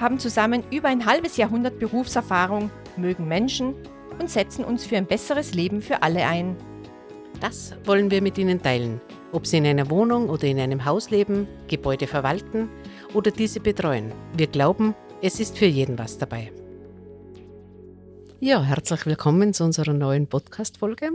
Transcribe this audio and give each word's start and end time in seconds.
haben 0.00 0.18
zusammen 0.18 0.64
über 0.70 0.88
ein 0.88 1.06
halbes 1.06 1.36
Jahrhundert 1.36 1.78
Berufserfahrung, 1.78 2.70
mögen 2.96 3.26
Menschen 3.28 3.74
und 4.18 4.30
setzen 4.30 4.64
uns 4.64 4.86
für 4.86 4.96
ein 4.96 5.06
besseres 5.06 5.54
Leben 5.54 5.82
für 5.82 6.02
alle 6.02 6.24
ein. 6.26 6.56
Das 7.40 7.74
wollen 7.84 8.10
wir 8.10 8.22
mit 8.22 8.38
Ihnen 8.38 8.62
teilen, 8.62 9.00
ob 9.32 9.46
Sie 9.46 9.58
in 9.58 9.66
einer 9.66 9.90
Wohnung 9.90 10.28
oder 10.28 10.44
in 10.44 10.60
einem 10.60 10.84
Haus 10.84 11.10
leben, 11.10 11.48
Gebäude 11.68 12.06
verwalten 12.06 12.68
oder 13.12 13.30
diese 13.30 13.60
betreuen. 13.60 14.12
Wir 14.36 14.46
glauben, 14.46 14.94
es 15.20 15.40
ist 15.40 15.58
für 15.58 15.66
jeden 15.66 15.98
was 15.98 16.18
dabei. 16.18 16.52
Ja, 18.40 18.62
herzlich 18.62 19.06
willkommen 19.06 19.54
zu 19.54 19.64
unserer 19.64 19.94
neuen 19.94 20.26
Podcast-Folge. 20.26 21.10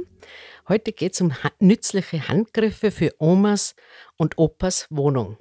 Heute 0.68 0.92
geht 0.92 1.14
es 1.14 1.22
um 1.22 1.32
nützliche 1.59 2.28
Handgriffe 2.28 2.92
für 2.92 3.14
Omas 3.20 3.76
und 4.18 4.38
Opas 4.38 4.88
Wohnung. 4.90 5.38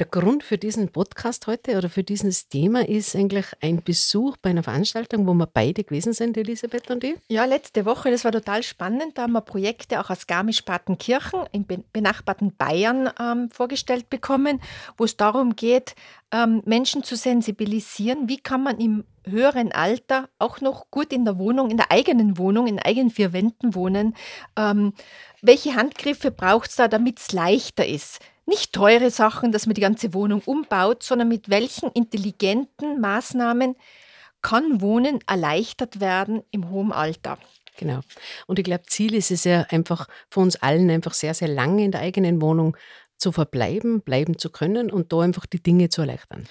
Der 0.00 0.06
Grund 0.06 0.42
für 0.42 0.56
diesen 0.56 0.88
Podcast 0.88 1.46
heute 1.46 1.76
oder 1.76 1.90
für 1.90 2.02
dieses 2.02 2.48
Thema 2.48 2.88
ist 2.88 3.14
eigentlich 3.14 3.44
ein 3.60 3.82
Besuch 3.82 4.38
bei 4.38 4.48
einer 4.48 4.62
Veranstaltung, 4.62 5.26
wo 5.26 5.34
wir 5.34 5.46
beide 5.46 5.84
gewesen 5.84 6.14
sind, 6.14 6.38
Elisabeth 6.38 6.90
und 6.90 7.04
ich. 7.04 7.16
Ja, 7.28 7.44
letzte 7.44 7.84
Woche, 7.84 8.10
das 8.10 8.24
war 8.24 8.32
total 8.32 8.62
spannend. 8.62 9.18
Da 9.18 9.24
haben 9.24 9.32
wir 9.32 9.42
Projekte 9.42 10.00
auch 10.00 10.08
aus 10.08 10.26
Garmisch-Partenkirchen 10.26 11.40
im 11.52 11.66
benachbarten 11.92 12.56
Bayern 12.56 13.10
ähm, 13.20 13.50
vorgestellt 13.50 14.08
bekommen, 14.08 14.62
wo 14.96 15.04
es 15.04 15.18
darum 15.18 15.54
geht, 15.54 15.94
ähm, 16.32 16.62
Menschen 16.64 17.02
zu 17.02 17.14
sensibilisieren, 17.14 18.26
wie 18.26 18.38
kann 18.38 18.62
man 18.62 18.80
im 18.80 19.04
höheren 19.26 19.70
Alter 19.70 20.30
auch 20.38 20.62
noch 20.62 20.90
gut 20.90 21.12
in 21.12 21.26
der 21.26 21.38
Wohnung, 21.38 21.70
in 21.70 21.76
der 21.76 21.92
eigenen 21.92 22.38
Wohnung, 22.38 22.66
in 22.68 22.78
eigenen 22.78 23.10
vier 23.10 23.34
Wänden 23.34 23.74
wohnen. 23.74 24.16
Ähm, 24.56 24.94
welche 25.42 25.74
Handgriffe 25.74 26.30
braucht 26.30 26.70
es 26.70 26.76
da, 26.76 26.88
damit 26.88 27.18
es 27.18 27.32
leichter 27.32 27.86
ist? 27.86 28.20
Nicht 28.50 28.74
teure 28.74 29.10
Sachen, 29.10 29.52
dass 29.52 29.64
man 29.64 29.74
die 29.74 29.80
ganze 29.80 30.12
Wohnung 30.12 30.42
umbaut, 30.44 31.02
sondern 31.02 31.28
mit 31.28 31.48
welchen 31.48 31.90
intelligenten 31.92 33.00
Maßnahmen 33.00 33.76
kann 34.42 34.80
Wohnen 34.80 35.20
erleichtert 35.26 36.00
werden 36.00 36.42
im 36.50 36.68
hohen 36.68 36.92
Alter. 36.92 37.38
Genau. 37.78 38.00
Und 38.46 38.58
ich 38.58 38.64
glaube, 38.64 38.84
Ziel 38.86 39.14
ist 39.14 39.30
es 39.30 39.44
ja 39.44 39.66
einfach 39.70 40.06
für 40.28 40.40
uns 40.40 40.56
allen 40.56 40.90
einfach 40.90 41.14
sehr, 41.14 41.32
sehr 41.32 41.48
lange 41.48 41.84
in 41.84 41.92
der 41.92 42.02
eigenen 42.02 42.42
Wohnung 42.42 42.76
zu 43.16 43.32
verbleiben, 43.32 44.02
bleiben 44.02 44.38
zu 44.38 44.50
können 44.50 44.90
und 44.90 45.12
da 45.12 45.20
einfach 45.20 45.46
die 45.46 45.62
Dinge 45.62 45.88
zu 45.88 46.02
erleichtern. 46.02 46.46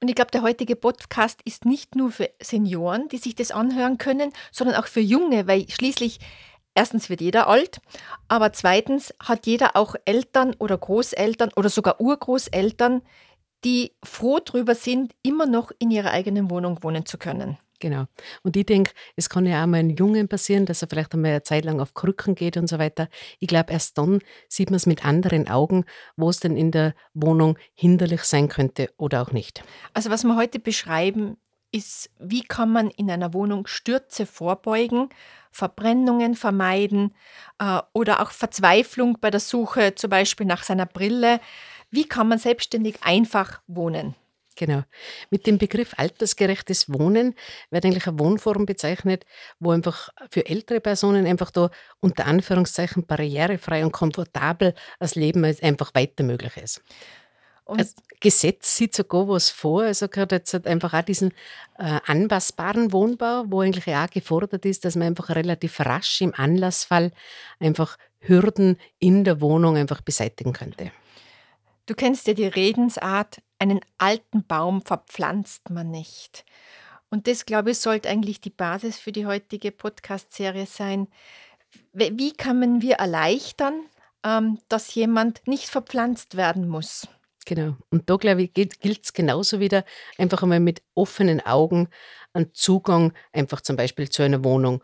Und 0.00 0.08
ich 0.08 0.14
glaube, 0.14 0.30
der 0.30 0.42
heutige 0.42 0.76
Podcast 0.76 1.40
ist 1.44 1.64
nicht 1.64 1.94
nur 1.94 2.10
für 2.10 2.28
Senioren, 2.42 3.08
die 3.08 3.18
sich 3.18 3.34
das 3.34 3.50
anhören 3.50 3.98
können, 3.98 4.32
sondern 4.50 4.76
auch 4.76 4.86
für 4.86 5.00
Junge, 5.00 5.46
weil 5.46 5.68
schließlich 5.68 6.18
Erstens 6.74 7.10
wird 7.10 7.20
jeder 7.20 7.48
alt, 7.48 7.80
aber 8.28 8.52
zweitens 8.52 9.14
hat 9.22 9.46
jeder 9.46 9.76
auch 9.76 9.94
Eltern 10.04 10.54
oder 10.58 10.78
Großeltern 10.78 11.50
oder 11.54 11.68
sogar 11.68 12.00
Urgroßeltern, 12.00 13.02
die 13.64 13.92
froh 14.02 14.40
drüber 14.44 14.74
sind, 14.74 15.12
immer 15.22 15.46
noch 15.46 15.70
in 15.78 15.90
ihrer 15.90 16.10
eigenen 16.10 16.50
Wohnung 16.50 16.82
wohnen 16.82 17.06
zu 17.06 17.18
können. 17.18 17.58
Genau. 17.82 18.04
Und 18.44 18.56
ich 18.56 18.64
denke, 18.64 18.92
es 19.16 19.28
kann 19.28 19.44
ja 19.44 19.60
auch 19.60 19.66
mal 19.66 19.78
einem 19.78 19.90
Jungen 19.90 20.28
passieren, 20.28 20.66
dass 20.66 20.82
er 20.82 20.88
vielleicht 20.88 21.12
einmal 21.14 21.32
eine 21.32 21.42
Zeit 21.42 21.64
lang 21.64 21.80
auf 21.80 21.94
Krücken 21.94 22.36
geht 22.36 22.56
und 22.56 22.68
so 22.68 22.78
weiter. 22.78 23.08
Ich 23.40 23.48
glaube, 23.48 23.72
erst 23.72 23.98
dann 23.98 24.20
sieht 24.48 24.70
man 24.70 24.76
es 24.76 24.86
mit 24.86 25.04
anderen 25.04 25.48
Augen, 25.48 25.84
wo 26.16 26.30
es 26.30 26.38
denn 26.38 26.56
in 26.56 26.70
der 26.70 26.94
Wohnung 27.12 27.58
hinderlich 27.74 28.22
sein 28.22 28.48
könnte 28.48 28.88
oder 28.98 29.20
auch 29.20 29.32
nicht. 29.32 29.64
Also 29.94 30.10
was 30.10 30.22
wir 30.22 30.36
heute 30.36 30.60
beschreiben, 30.60 31.36
ist, 31.72 32.10
wie 32.18 32.42
kann 32.42 32.70
man 32.70 32.90
in 32.90 33.10
einer 33.10 33.34
Wohnung 33.34 33.66
Stürze 33.66 34.26
vorbeugen, 34.26 35.08
Verbrennungen 35.50 36.34
vermeiden 36.34 37.14
äh, 37.58 37.80
oder 37.92 38.22
auch 38.22 38.30
Verzweiflung 38.30 39.18
bei 39.20 39.30
der 39.30 39.40
Suche 39.40 39.94
zum 39.94 40.10
Beispiel 40.10 40.46
nach 40.46 40.62
seiner 40.62 40.86
Brille. 40.86 41.40
Wie 41.90 42.08
kann 42.08 42.28
man 42.28 42.38
selbstständig 42.38 43.02
einfach 43.02 43.60
wohnen? 43.66 44.14
Genau. 44.56 44.82
Mit 45.30 45.46
dem 45.46 45.58
Begriff 45.58 45.94
altersgerechtes 45.96 46.92
Wohnen 46.92 47.34
wird 47.70 47.84
eigentlich 47.84 48.06
eine 48.06 48.18
Wohnform 48.18 48.66
bezeichnet, 48.66 49.24
wo 49.58 49.70
einfach 49.70 50.10
für 50.30 50.46
ältere 50.46 50.80
Personen 50.80 51.26
einfach 51.26 51.50
da 51.50 51.70
unter 52.00 52.26
Anführungszeichen 52.26 53.06
barrierefrei 53.06 53.84
und 53.84 53.92
komfortabel 53.92 54.74
das 54.98 55.14
Leben 55.14 55.44
einfach 55.44 55.94
weiter 55.94 56.22
möglich 56.24 56.56
ist. 56.58 56.82
Und 57.64 57.80
das 57.80 57.94
Gesetz 58.20 58.76
sieht 58.76 58.94
sogar 58.94 59.28
was 59.28 59.50
vor. 59.50 59.82
Also 59.82 60.08
gerade 60.08 60.36
jetzt 60.36 60.66
einfach 60.66 60.94
auch 60.94 61.02
diesen 61.02 61.32
äh, 61.78 62.00
anpassbaren 62.06 62.92
Wohnbau, 62.92 63.44
wo 63.46 63.60
eigentlich 63.60 63.94
auch 63.94 64.10
gefordert 64.10 64.64
ist, 64.64 64.84
dass 64.84 64.96
man 64.96 65.08
einfach 65.08 65.30
relativ 65.30 65.80
rasch 65.80 66.20
im 66.20 66.34
Anlassfall 66.34 67.12
einfach 67.60 67.96
Hürden 68.18 68.78
in 68.98 69.24
der 69.24 69.40
Wohnung 69.40 69.76
einfach 69.76 70.00
beseitigen 70.00 70.52
könnte. 70.52 70.92
Du 71.86 71.94
kennst 71.94 72.26
ja 72.28 72.34
die 72.34 72.46
Redensart, 72.46 73.42
einen 73.58 73.80
alten 73.98 74.44
Baum 74.44 74.82
verpflanzt 74.82 75.70
man 75.70 75.90
nicht. 75.90 76.44
Und 77.10 77.26
das, 77.26 77.44
glaube 77.44 77.72
ich, 77.72 77.78
sollte 77.78 78.08
eigentlich 78.08 78.40
die 78.40 78.50
Basis 78.50 78.98
für 78.98 79.12
die 79.12 79.26
heutige 79.26 79.70
Podcast-Serie 79.70 80.66
sein. 80.66 81.08
Wie 81.92 82.32
kann 82.32 82.80
wir 82.80 82.96
erleichtern, 82.96 83.82
ähm, 84.24 84.58
dass 84.68 84.94
jemand 84.94 85.46
nicht 85.46 85.68
verpflanzt 85.68 86.36
werden 86.36 86.68
muss? 86.68 87.08
Genau. 87.44 87.76
Und 87.90 88.08
da, 88.08 88.16
glaube 88.16 88.42
ich, 88.42 88.52
gilt 88.54 88.80
es 89.02 89.12
genauso 89.12 89.60
wieder, 89.60 89.84
einfach 90.18 90.42
einmal 90.42 90.60
mit 90.60 90.82
offenen 90.94 91.40
Augen 91.44 91.88
einen 92.32 92.54
Zugang 92.54 93.12
einfach 93.32 93.60
zum 93.60 93.76
Beispiel 93.76 94.08
zu 94.08 94.22
einer 94.22 94.44
Wohnung 94.44 94.82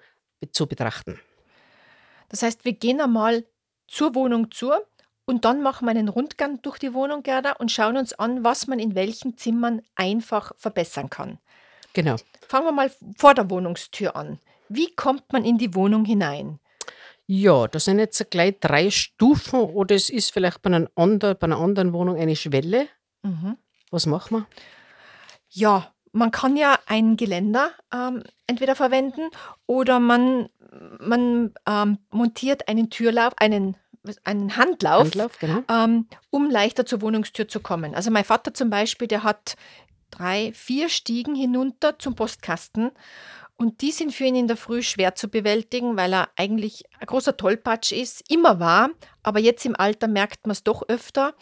zu 0.53 0.67
betrachten. 0.67 1.21
Das 2.29 2.43
heißt, 2.43 2.65
wir 2.65 2.73
gehen 2.73 3.01
einmal 3.01 3.45
zur 3.87 4.15
Wohnung 4.15 4.51
zu 4.51 4.73
und 5.25 5.45
dann 5.45 5.63
machen 5.63 5.87
wir 5.87 5.91
einen 5.91 6.09
Rundgang 6.09 6.61
durch 6.63 6.79
die 6.79 6.95
Wohnung, 6.95 7.23
Gerda, 7.23 7.53
und 7.53 7.71
schauen 7.71 7.97
uns 7.97 8.13
an, 8.13 8.45
was 8.45 8.67
man 8.67 8.79
in 8.79 8.95
welchen 8.95 9.37
Zimmern 9.37 9.83
einfach 9.95 10.53
verbessern 10.57 11.11
kann. 11.11 11.39
Genau. 11.93 12.17
Fangen 12.49 12.67
wir 12.67 12.73
mal 12.73 12.91
vor 13.17 13.35
der 13.35 13.49
Wohnungstür 13.51 14.17
an. 14.17 14.39
Wie 14.69 14.95
kommt 14.95 15.33
man 15.33 15.45
in 15.45 15.59
die 15.59 15.75
Wohnung 15.75 16.05
hinein? 16.05 16.61
Ja, 17.31 17.69
das 17.69 17.85
sind 17.85 17.99
jetzt 17.99 18.31
gleich 18.31 18.59
drei 18.59 18.91
Stufen 18.91 19.61
oder 19.61 19.95
es 19.95 20.09
ist 20.09 20.33
vielleicht 20.33 20.63
bei, 20.63 20.71
einem 20.71 20.89
anderen, 20.95 21.37
bei 21.39 21.45
einer 21.45 21.59
anderen 21.59 21.93
Wohnung 21.93 22.17
eine 22.17 22.35
Schwelle. 22.35 22.89
Mhm. 23.23 23.59
Was 23.91 24.07
machen 24.07 24.39
wir? 24.39 24.47
Ja, 25.51 25.93
man 26.13 26.31
kann 26.31 26.57
ja 26.57 26.79
ein 26.87 27.19
Geländer 27.19 27.73
ähm, 27.93 28.23
entweder 28.47 28.75
verwenden 28.75 29.29
oder 29.67 30.01
man, 30.01 30.49
man 31.01 31.53
ähm, 31.69 31.99
montiert 32.11 32.67
einen 32.67 32.89
Türlauf, 32.89 33.35
einen, 33.37 33.77
einen 34.25 34.57
Handlauf, 34.57 35.05
Handlauf 35.05 35.39
genau. 35.39 35.63
ähm, 35.69 36.09
um 36.31 36.49
leichter 36.49 36.87
zur 36.87 37.03
Wohnungstür 37.03 37.47
zu 37.47 37.61
kommen. 37.61 37.95
Also 37.95 38.11
mein 38.11 38.25
Vater 38.25 38.55
zum 38.55 38.71
Beispiel, 38.71 39.07
der 39.07 39.23
hat 39.23 39.57
drei, 40.11 40.51
vier 40.55 40.89
Stiegen 40.89 41.35
hinunter 41.35 41.99
zum 41.99 42.15
Postkasten 42.15 42.91
und 43.59 43.81
die 43.83 43.91
sind 43.91 44.15
für 44.15 44.25
ihn 44.25 44.37
in 44.37 44.47
der 44.47 44.57
Früh 44.57 44.83
schwer 44.83 45.17
zu 45.17 45.29
bewältigen, 45.29 45.97
weil 45.97 46.15
er 46.15 46.29
eigentlich 46.37 46.85
ein 47.01 47.07
großer 47.07 47.37
Tollpatsch 47.37 47.91
ist, 47.91 48.23
immer 48.31 48.61
war, 48.61 48.91
aber 49.25 49.41
jetzt 49.41 49.67
im 49.67 49.75
Alter 49.77 50.07
merkt 50.07 50.47
man 50.47 50.53
es 50.53 50.63
doch 50.63 50.89
öfter. 50.89 51.35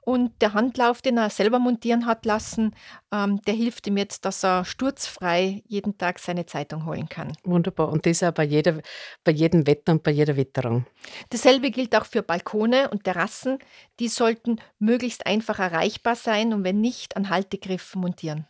Und 0.00 0.32
der 0.42 0.54
Handlauf, 0.54 1.02
den 1.02 1.18
er 1.18 1.30
selber 1.30 1.58
montieren 1.58 2.06
hat 2.06 2.24
lassen, 2.24 2.74
ähm, 3.12 3.40
der 3.42 3.54
hilft 3.54 3.86
ihm 3.86 3.98
jetzt, 3.98 4.24
dass 4.24 4.42
er 4.42 4.64
sturzfrei 4.64 5.62
jeden 5.68 5.96
Tag 5.98 6.18
seine 6.18 6.46
Zeitung 6.46 6.86
holen 6.86 7.08
kann. 7.08 7.32
Wunderbar. 7.44 7.90
Und 7.90 8.06
das 8.06 8.22
auch 8.22 8.32
bei, 8.32 8.44
jeder, 8.44 8.80
bei 9.22 9.30
jedem 9.30 9.66
Wetter 9.66 9.92
und 9.92 10.02
bei 10.02 10.10
jeder 10.10 10.36
Witterung. 10.36 10.86
Dasselbe 11.28 11.70
gilt 11.70 11.94
auch 11.94 12.06
für 12.06 12.22
Balkone 12.22 12.88
und 12.90 13.04
Terrassen. 13.04 13.58
Die 14.00 14.08
sollten 14.08 14.56
möglichst 14.78 15.26
einfach 15.26 15.60
erreichbar 15.60 16.16
sein 16.16 16.54
und 16.54 16.64
wenn 16.64 16.80
nicht, 16.80 17.16
an 17.16 17.28
Haltegriff 17.28 17.94
montieren. 17.94 18.48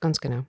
Ganz 0.00 0.20
genau. 0.20 0.44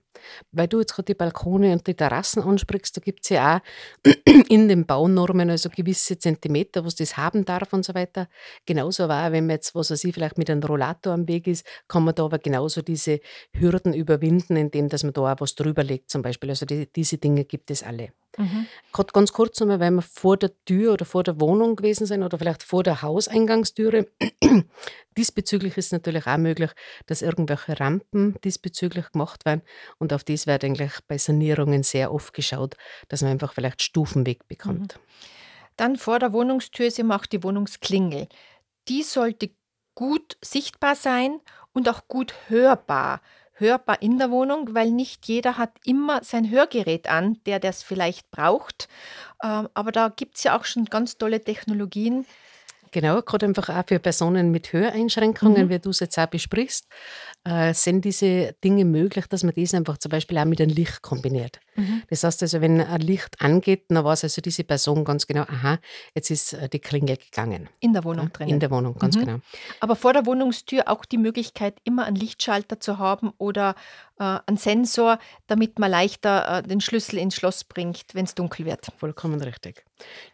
Weil 0.52 0.68
du 0.68 0.80
jetzt 0.80 0.94
gerade 0.94 1.06
die 1.06 1.14
Balkone 1.14 1.72
und 1.72 1.86
die 1.86 1.94
Terrassen 1.94 2.42
ansprichst, 2.42 2.96
da 2.96 3.00
gibt 3.00 3.20
es 3.24 3.30
ja 3.30 3.56
auch 3.56 4.10
in 4.48 4.68
den 4.68 4.86
Baunormen 4.86 5.50
also 5.50 5.68
gewisse 5.68 6.18
Zentimeter, 6.18 6.84
was 6.84 6.94
das 6.94 7.16
haben 7.16 7.44
darf 7.44 7.72
und 7.72 7.84
so 7.84 7.94
weiter. 7.94 8.28
Genauso 8.66 9.08
war, 9.08 9.32
wenn 9.32 9.46
man 9.46 9.56
jetzt, 9.56 9.74
was 9.74 9.90
weiß 9.90 10.04
ich, 10.04 10.14
vielleicht 10.14 10.38
mit 10.38 10.50
einem 10.50 10.62
Rollator 10.62 11.12
am 11.12 11.28
Weg 11.28 11.46
ist, 11.46 11.66
kann 11.88 12.04
man 12.04 12.14
da 12.14 12.24
aber 12.24 12.38
genauso 12.38 12.82
diese 12.82 13.20
Hürden 13.52 13.94
überwinden, 13.94 14.56
indem 14.56 14.88
dass 14.88 15.04
man 15.04 15.12
da 15.12 15.32
auch 15.32 15.40
was 15.40 15.54
drüber 15.54 15.84
legt 15.84 16.10
zum 16.10 16.22
Beispiel. 16.22 16.50
Also 16.50 16.66
die, 16.66 16.90
diese 16.92 17.18
Dinge 17.18 17.44
gibt 17.44 17.70
es 17.70 17.82
alle. 17.82 18.12
Mhm. 18.36 18.66
Gerade 18.92 19.12
ganz 19.12 19.32
kurz 19.32 19.60
nochmal, 19.60 19.80
weil 19.80 19.90
wir 19.90 20.02
vor 20.02 20.36
der 20.36 20.52
Tür 20.64 20.92
oder 20.92 21.04
vor 21.04 21.22
der 21.22 21.40
Wohnung 21.40 21.76
gewesen 21.76 22.06
sind 22.06 22.22
oder 22.22 22.38
vielleicht 22.38 22.62
vor 22.62 22.82
der 22.82 23.02
Hauseingangstüre. 23.02 24.06
Diesbezüglich 25.16 25.76
ist 25.76 25.92
natürlich 25.92 26.26
auch 26.26 26.36
möglich, 26.36 26.70
dass 27.06 27.22
irgendwelche 27.22 27.78
Rampen 27.78 28.36
diesbezüglich 28.44 29.10
gemacht 29.12 29.44
werden 29.44 29.62
und 29.98 30.09
Und 30.10 30.16
auf 30.16 30.24
das 30.24 30.46
wird 30.46 30.64
eigentlich 30.64 30.92
bei 31.06 31.18
Sanierungen 31.18 31.84
sehr 31.84 32.12
oft 32.12 32.34
geschaut, 32.34 32.76
dass 33.08 33.22
man 33.22 33.30
einfach 33.30 33.52
vielleicht 33.52 33.80
Stufenweg 33.80 34.48
bekommt. 34.48 34.96
Mhm. 34.96 35.02
Dann 35.76 35.96
vor 35.96 36.18
der 36.18 36.32
Wohnungstür 36.32 36.86
ist 36.86 36.98
immer 36.98 37.16
auch 37.16 37.26
die 37.26 37.42
Wohnungsklingel. 37.44 38.26
Die 38.88 39.02
sollte 39.04 39.50
gut 39.94 40.36
sichtbar 40.42 40.96
sein 40.96 41.38
und 41.72 41.88
auch 41.88 42.08
gut 42.08 42.34
hörbar. 42.48 43.20
Hörbar 43.52 44.02
in 44.02 44.18
der 44.18 44.30
Wohnung, 44.30 44.74
weil 44.74 44.90
nicht 44.90 45.26
jeder 45.26 45.58
hat 45.58 45.76
immer 45.84 46.24
sein 46.24 46.50
Hörgerät 46.50 47.08
an, 47.08 47.38
der 47.46 47.60
das 47.60 47.82
vielleicht 47.82 48.30
braucht. 48.30 48.88
Ähm, 49.44 49.68
aber 49.74 49.92
da 49.92 50.08
gibt 50.08 50.38
es 50.38 50.44
ja 50.44 50.58
auch 50.58 50.64
schon 50.64 50.86
ganz 50.86 51.18
tolle 51.18 51.44
Technologien, 51.44 52.26
Genau, 52.92 53.22
gerade 53.22 53.46
einfach 53.46 53.68
auch 53.68 53.84
für 53.86 54.00
Personen 54.00 54.50
mit 54.50 54.72
Höreinschränkungen, 54.72 55.66
mhm. 55.66 55.70
wie 55.70 55.78
du 55.78 55.90
es 55.90 56.00
jetzt 56.00 56.18
auch 56.18 56.26
besprichst, 56.26 56.88
äh, 57.44 57.72
sind 57.72 58.04
diese 58.04 58.54
Dinge 58.62 58.84
möglich, 58.84 59.26
dass 59.26 59.42
man 59.44 59.54
das 59.56 59.72
einfach 59.72 59.96
zum 59.98 60.10
Beispiel 60.10 60.36
auch 60.38 60.44
mit 60.44 60.60
einem 60.60 60.70
Licht 60.70 61.00
kombiniert. 61.00 61.58
Mhm. 61.74 62.02
Das 62.10 62.22
heißt 62.22 62.42
also, 62.42 62.60
wenn 62.60 62.80
ein 62.80 63.00
Licht 63.00 63.40
angeht, 63.40 63.84
dann 63.88 64.04
weiß 64.04 64.24
also 64.24 64.42
diese 64.42 64.64
Person 64.64 65.04
ganz 65.04 65.26
genau, 65.26 65.42
aha, 65.42 65.78
jetzt 66.14 66.30
ist 66.30 66.52
äh, 66.52 66.68
die 66.68 66.80
Klingel 66.80 67.16
gegangen. 67.16 67.70
In 67.80 67.94
der 67.94 68.04
Wohnung 68.04 68.26
ja, 68.26 68.30
drin. 68.30 68.48
In 68.48 68.60
der 68.60 68.70
Wohnung, 68.70 68.98
ganz 68.98 69.16
mhm. 69.16 69.20
genau. 69.20 69.38
Aber 69.80 69.96
vor 69.96 70.12
der 70.12 70.26
Wohnungstür 70.26 70.88
auch 70.88 71.04
die 71.04 71.16
Möglichkeit, 71.16 71.78
immer 71.84 72.04
einen 72.04 72.16
Lichtschalter 72.16 72.78
zu 72.78 72.98
haben 72.98 73.32
oder 73.38 73.74
äh, 74.18 74.38
einen 74.46 74.58
Sensor, 74.58 75.18
damit 75.46 75.78
man 75.78 75.90
leichter 75.90 76.58
äh, 76.58 76.62
den 76.62 76.82
Schlüssel 76.82 77.18
ins 77.18 77.34
Schloss 77.36 77.64
bringt, 77.64 78.14
wenn 78.14 78.26
es 78.26 78.34
dunkel 78.34 78.66
wird. 78.66 78.88
Vollkommen 78.98 79.40
richtig. 79.40 79.84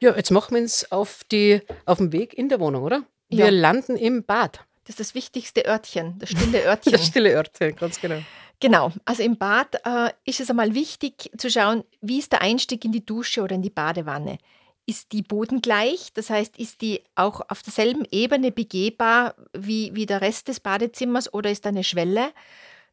Ja, 0.00 0.16
jetzt 0.16 0.32
machen 0.32 0.56
wir 0.56 0.62
uns 0.62 0.90
auf, 0.90 1.22
die, 1.30 1.60
auf 1.84 1.98
den 1.98 2.12
Weg 2.12 2.34
in 2.34 2.48
der 2.48 2.58
Wohnung, 2.58 2.82
oder? 2.82 3.04
Wir 3.28 3.46
ja. 3.46 3.50
landen 3.50 3.96
im 3.96 4.24
Bad. 4.24 4.65
Das 4.86 4.94
ist 4.94 5.00
das 5.00 5.14
wichtigste 5.14 5.66
Örtchen, 5.66 6.18
das 6.18 6.30
stille 6.30 6.62
Örtchen. 6.64 6.92
das 6.92 7.06
stille 7.06 7.34
Örtchen, 7.34 7.74
ganz 7.74 8.00
genau. 8.00 8.22
Genau, 8.60 8.92
also 9.04 9.22
im 9.22 9.36
Bad 9.36 9.74
äh, 9.84 10.12
ist 10.24 10.40
es 10.40 10.48
einmal 10.48 10.74
wichtig 10.74 11.30
zu 11.36 11.50
schauen, 11.50 11.84
wie 12.00 12.18
ist 12.18 12.32
der 12.32 12.40
Einstieg 12.40 12.84
in 12.84 12.92
die 12.92 13.04
Dusche 13.04 13.42
oder 13.42 13.54
in 13.54 13.62
die 13.62 13.70
Badewanne. 13.70 14.38
Ist 14.86 15.12
die 15.12 15.22
bodengleich, 15.22 16.12
das 16.14 16.30
heißt, 16.30 16.56
ist 16.56 16.80
die 16.80 17.02
auch 17.16 17.42
auf 17.48 17.62
derselben 17.62 18.06
Ebene 18.12 18.52
begehbar 18.52 19.34
wie, 19.52 19.94
wie 19.94 20.06
der 20.06 20.20
Rest 20.20 20.48
des 20.48 20.60
Badezimmers 20.60 21.34
oder 21.34 21.50
ist 21.50 21.64
da 21.64 21.70
eine 21.70 21.84
Schwelle? 21.84 22.30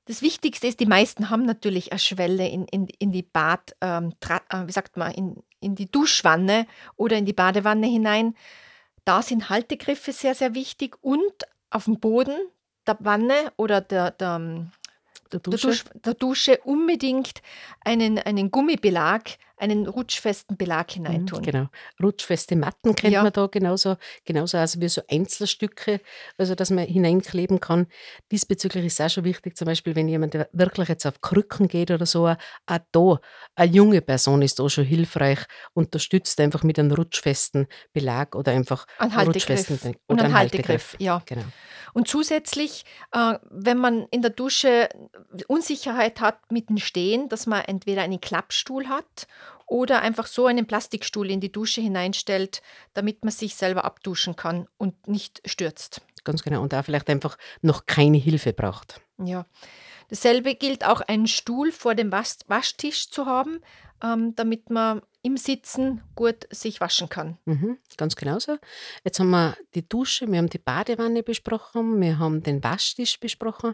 Das 0.05 0.21
Wichtigste 0.21 0.67
ist, 0.67 0.79
die 0.81 0.85
meisten 0.85 1.29
haben 1.29 1.45
natürlich 1.45 1.91
eine 1.93 1.99
Schwelle 1.99 2.47
in, 2.49 2.65
in, 2.65 2.87
in 2.99 3.11
die 3.11 3.21
Bad, 3.21 3.75
ähm, 3.79 4.13
äh, 4.49 4.67
wie 4.67 4.71
sagt 4.71 4.97
man, 4.97 5.13
in, 5.13 5.43
in 5.61 5.75
die 5.75 5.89
Duschwanne 5.89 6.65
oder 6.97 7.15
in 7.15 7.25
die 7.25 7.33
Badewanne 7.33 7.87
hinein. 7.87 8.35
Da 9.05 9.21
sind 9.21 9.49
Haltegriffe 9.49 10.11
sehr, 10.11 10.35
sehr 10.35 10.55
wichtig 10.55 10.97
und 11.01 11.45
auf 11.73 11.85
dem 11.85 11.99
Boden 11.99 12.35
der 12.87 12.97
Wanne 12.99 13.51
oder 13.57 13.81
der, 13.81 14.11
der, 14.11 14.67
der 15.31 15.39
Dusche. 15.39 15.67
Der, 15.67 15.71
Dusch, 15.71 15.85
der 15.93 16.13
Dusche 16.13 16.59
unbedingt 16.63 17.41
einen, 17.83 18.19
einen 18.19 18.51
Gummibelag, 18.51 19.37
einen 19.63 19.87
rutschfesten 19.87 20.57
Belag 20.57 20.89
mhm, 20.89 21.05
hineintun. 21.05 21.41
Genau. 21.41 21.67
Rutschfeste 22.01 22.55
Matten 22.55 22.95
kennt 22.95 23.13
ja. 23.13 23.23
man 23.23 23.31
da 23.31 23.47
genauso, 23.47 23.95
genauso 24.25 24.57
also 24.57 24.81
wie 24.81 24.89
so 24.89 25.01
Einzelstücke, 25.09 26.01
also 26.37 26.53
dass 26.53 26.69
man 26.69 26.85
hineinkleben 26.85 27.59
kann. 27.59 27.87
Diesbezüglich 28.31 28.85
ist 28.85 28.99
es 28.99 29.05
auch 29.05 29.09
schon 29.09 29.23
wichtig, 29.23 29.55
zum 29.55 29.65
Beispiel, 29.65 29.95
wenn 29.95 30.07
jemand 30.07 30.33
wirklich 30.51 30.89
jetzt 30.89 31.05
auf 31.05 31.21
Krücken 31.21 31.67
geht 31.67 31.91
oder 31.91 32.05
so, 32.05 32.27
auch 32.27 32.37
da, 32.91 33.19
eine 33.55 33.71
junge 33.71 34.01
Person 34.01 34.41
ist 34.41 34.59
da 34.59 34.69
schon 34.69 34.85
hilfreich, 34.85 35.39
unterstützt 35.73 36.39
einfach 36.39 36.63
mit 36.63 36.77
einem 36.77 36.91
rutschfesten 36.91 37.67
Belag 37.93 38.35
oder 38.35 38.51
einfach 38.51 38.85
ein 38.97 39.15
Haltegriff. 39.15 39.69
Oder 39.71 39.93
und 40.07 40.21
ein 40.21 40.33
Haltegriff. 40.33 40.95
ja. 40.99 41.23
Genau. 41.25 41.43
Und 41.93 42.07
zusätzlich, 42.07 42.85
äh, 43.11 43.35
wenn 43.49 43.77
man 43.77 44.07
in 44.09 44.21
der 44.21 44.31
Dusche 44.31 44.89
Unsicherheit 45.47 46.21
hat 46.21 46.51
mit 46.51 46.69
dem 46.69 46.77
Stehen, 46.77 47.29
dass 47.29 47.45
man 47.45 47.61
entweder 47.61 48.01
einen 48.01 48.19
Klappstuhl 48.19 48.87
hat 48.87 49.27
oder 49.73 50.03
einfach 50.03 50.27
so 50.27 50.45
einen 50.45 50.67
Plastikstuhl 50.67 51.31
in 51.31 51.39
die 51.39 51.51
Dusche 51.51 51.81
hineinstellt, 51.81 52.61
damit 52.93 53.25
man 53.25 53.31
sich 53.31 53.55
selber 53.55 53.85
abduschen 53.85 54.35
kann 54.35 54.67
und 54.77 55.07
nicht 55.07 55.41
stürzt. 55.45 56.01
Ganz 56.23 56.43
genau. 56.43 56.61
Und 56.61 56.73
da 56.73 56.83
vielleicht 56.83 57.09
einfach 57.09 57.39
noch 57.63 57.87
keine 57.87 58.17
Hilfe 58.17 58.53
braucht. 58.53 59.01
Ja. 59.17 59.47
Dasselbe 60.09 60.53
gilt 60.53 60.85
auch, 60.85 61.01
einen 61.01 61.25
Stuhl 61.25 61.71
vor 61.71 61.95
dem 61.95 62.11
Waschtisch 62.11 63.09
zu 63.09 63.25
haben, 63.25 63.61
ähm, 64.03 64.35
damit 64.35 64.69
man 64.69 65.01
im 65.23 65.37
Sitzen 65.37 66.01
gut 66.15 66.47
sich 66.51 66.81
waschen 66.81 67.07
kann. 67.09 67.37
Mhm, 67.45 67.77
ganz 67.97 68.15
genauso. 68.15 68.57
Jetzt 69.03 69.19
haben 69.19 69.31
wir 69.31 69.55
die 69.73 69.87
Dusche, 69.87 70.29
wir 70.29 70.37
haben 70.37 70.49
die 70.49 70.59
Badewanne 70.59 71.23
besprochen, 71.23 71.99
wir 72.01 72.19
haben 72.19 72.43
den 72.43 72.63
Waschtisch 72.63 73.19
besprochen. 73.19 73.73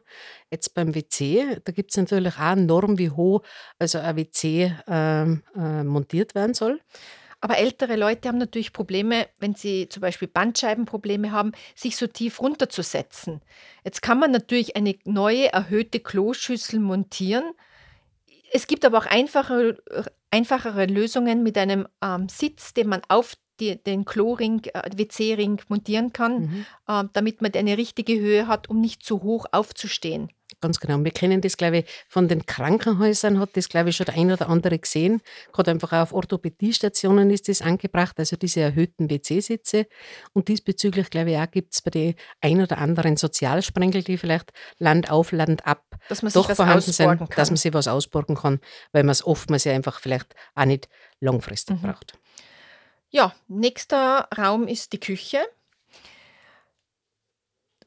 Jetzt 0.51 0.75
beim 0.75 0.93
WC, 0.93 1.59
da 1.65 1.71
gibt 1.71 1.89
es 1.91 1.97
natürlich 1.97 2.35
auch 2.35 2.39
eine 2.39 2.61
Norm, 2.61 2.99
wie 2.99 3.09
hoch 3.09 3.41
also 3.79 3.97
ein 3.97 4.15
WC 4.15 4.75
ähm, 4.87 5.43
äh, 5.55 5.83
montiert 5.83 6.35
werden 6.35 6.53
soll. 6.53 6.79
Aber 7.41 7.57
ältere 7.57 7.95
Leute 7.95 8.27
haben 8.27 8.37
natürlich 8.37 8.73
Probleme, 8.73 9.27
wenn 9.39 9.55
sie 9.55 9.87
zum 9.89 10.01
Beispiel 10.01 10.27
Bandscheibenprobleme 10.27 11.31
haben, 11.31 11.53
sich 11.73 11.95
so 11.95 12.05
tief 12.05 12.41
runterzusetzen. 12.41 13.41
Jetzt 13.83 14.01
kann 14.01 14.19
man 14.19 14.31
natürlich 14.31 14.75
eine 14.75 14.95
neue 15.05 15.51
erhöhte 15.51 15.99
Kloschüssel 15.99 16.79
montieren. 16.79 17.53
Es 18.51 18.67
gibt 18.67 18.85
aber 18.85 18.97
auch 18.99 19.05
einfache, 19.05 19.77
einfachere 20.31 20.85
Lösungen 20.85 21.43
mit 21.43 21.57
einem 21.57 21.87
ähm, 22.03 22.29
Sitz, 22.29 22.73
den 22.73 22.87
man 22.87 23.01
auf 23.07 23.35
die, 23.59 23.81
den 23.81 24.05
Kloring, 24.05 24.61
äh, 24.73 24.89
WC-Ring 24.95 25.61
montieren 25.67 26.13
kann, 26.13 26.41
mhm. 26.41 26.65
äh, 26.87 27.03
damit 27.13 27.41
man 27.41 27.53
eine 27.53 27.77
richtige 27.77 28.19
Höhe 28.19 28.47
hat, 28.47 28.69
um 28.69 28.79
nicht 28.79 29.03
zu 29.03 29.21
hoch 29.21 29.45
aufzustehen. 29.51 30.29
Ganz 30.61 30.79
genau. 30.79 31.03
Wir 31.03 31.11
kennen 31.11 31.41
das, 31.41 31.55
glaube 31.55 31.79
ich, 31.79 31.85
von 32.07 32.27
den 32.27 32.45
Krankenhäusern, 32.45 33.39
hat 33.39 33.55
das, 33.55 33.69
glaube 33.69 33.89
ich, 33.89 33.95
schon 33.95 34.05
der 34.05 34.15
ein 34.15 34.31
oder 34.31 34.49
andere 34.49 34.77
gesehen. 34.77 35.21
Gerade 35.53 35.71
einfach 35.71 35.93
auch 35.93 36.01
auf 36.01 36.13
Orthopädiestationen 36.13 37.29
ist 37.29 37.47
das 37.47 37.61
angebracht, 37.61 38.19
also 38.19 38.35
diese 38.35 38.61
erhöhten 38.61 39.09
WC-Sitze. 39.09 39.87
Und 40.33 40.49
diesbezüglich, 40.49 41.09
glaube 41.09 41.31
ich, 41.31 41.37
auch 41.37 41.49
gibt 41.49 41.73
es 41.73 41.81
bei 41.81 41.91
den 41.91 42.15
ein 42.41 42.61
oder 42.61 42.77
anderen 42.77 43.15
Sozialsprengel, 43.15 44.03
die 44.03 44.17
vielleicht 44.17 44.51
Land 44.79 45.09
auf, 45.09 45.31
Land 45.31 45.65
ab 45.65 45.83
dass 46.07 46.21
man 46.21 46.31
doch 46.33 46.51
vorhanden 46.51 46.91
sind, 46.91 47.17
kann. 47.17 47.27
dass 47.35 47.49
man 47.49 47.57
sich 47.57 47.73
was 47.73 47.87
ausborgen 47.87 48.35
kann, 48.35 48.59
weil 48.91 49.03
man 49.03 49.11
es 49.11 49.25
oftmals 49.25 49.63
ja 49.63 49.73
einfach 49.73 49.99
vielleicht 49.99 50.35
auch 50.55 50.65
nicht 50.65 50.89
langfristig 51.19 51.81
mhm. 51.81 51.87
braucht. 51.87 52.17
Ja, 53.09 53.33
nächster 53.47 54.27
Raum 54.37 54.67
ist 54.67 54.93
die 54.93 54.99
Küche. 54.99 55.39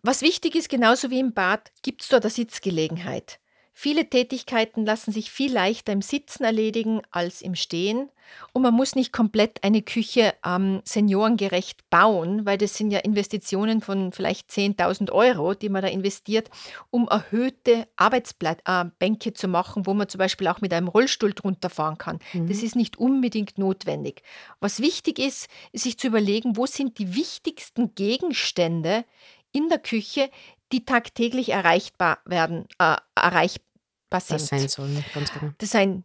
Was 0.02 0.22
wichtig 0.22 0.56
ist, 0.56 0.68
genauso 0.68 1.10
wie 1.10 1.20
im 1.20 1.32
Bad, 1.32 1.70
gibt 1.82 2.02
es 2.02 2.08
dort 2.08 2.24
eine 2.24 2.30
Sitzgelegenheit. 2.30 3.38
Viele 3.74 4.08
Tätigkeiten 4.10 4.84
lassen 4.84 5.12
sich 5.12 5.30
viel 5.30 5.52
leichter 5.52 5.92
im 5.92 6.02
Sitzen 6.02 6.44
erledigen 6.44 7.00
als 7.10 7.40
im 7.40 7.54
Stehen. 7.54 8.10
Und 8.52 8.62
man 8.62 8.74
muss 8.74 8.94
nicht 8.94 9.12
komplett 9.12 9.62
eine 9.64 9.82
Küche 9.82 10.34
ähm, 10.44 10.82
seniorengerecht 10.84 11.88
bauen, 11.88 12.44
weil 12.46 12.58
das 12.58 12.76
sind 12.76 12.90
ja 12.90 12.98
Investitionen 12.98 13.80
von 13.80 14.12
vielleicht 14.12 14.50
10.000 14.50 15.10
Euro, 15.10 15.54
die 15.54 15.68
man 15.68 15.82
da 15.82 15.88
investiert, 15.88 16.50
um 16.90 17.08
erhöhte 17.08 17.88
Arbeitsbänke 17.96 19.30
äh, 19.30 19.34
zu 19.34 19.48
machen, 19.48 19.86
wo 19.86 19.94
man 19.94 20.08
zum 20.08 20.18
Beispiel 20.18 20.48
auch 20.48 20.60
mit 20.60 20.72
einem 20.72 20.88
Rollstuhl 20.88 21.32
drunter 21.32 21.70
fahren 21.70 21.98
kann. 21.98 22.18
Mhm. 22.32 22.48
Das 22.48 22.62
ist 22.62 22.76
nicht 22.76 22.98
unbedingt 22.98 23.58
notwendig. 23.58 24.22
Was 24.60 24.80
wichtig 24.80 25.18
ist, 25.18 25.48
ist 25.72 25.84
sich 25.84 25.98
zu 25.98 26.08
überlegen, 26.08 26.56
wo 26.56 26.66
sind 26.66 26.98
die 26.98 27.14
wichtigsten 27.14 27.94
Gegenstände 27.94 29.04
in 29.52 29.68
der 29.68 29.78
Küche, 29.78 30.30
die 30.72 30.84
tagtäglich 30.84 31.50
erreichbar 31.50 32.18
werden, 32.24 32.66
äh, 32.78 32.96
erreichbar 33.14 34.20
sind. 34.20 34.40
Das 34.40 34.46
sein 34.48 34.68
sollen, 34.68 35.04
ganz 35.14 35.32
genau. 35.32 35.52
Das 35.58 35.70
sind 35.70 36.04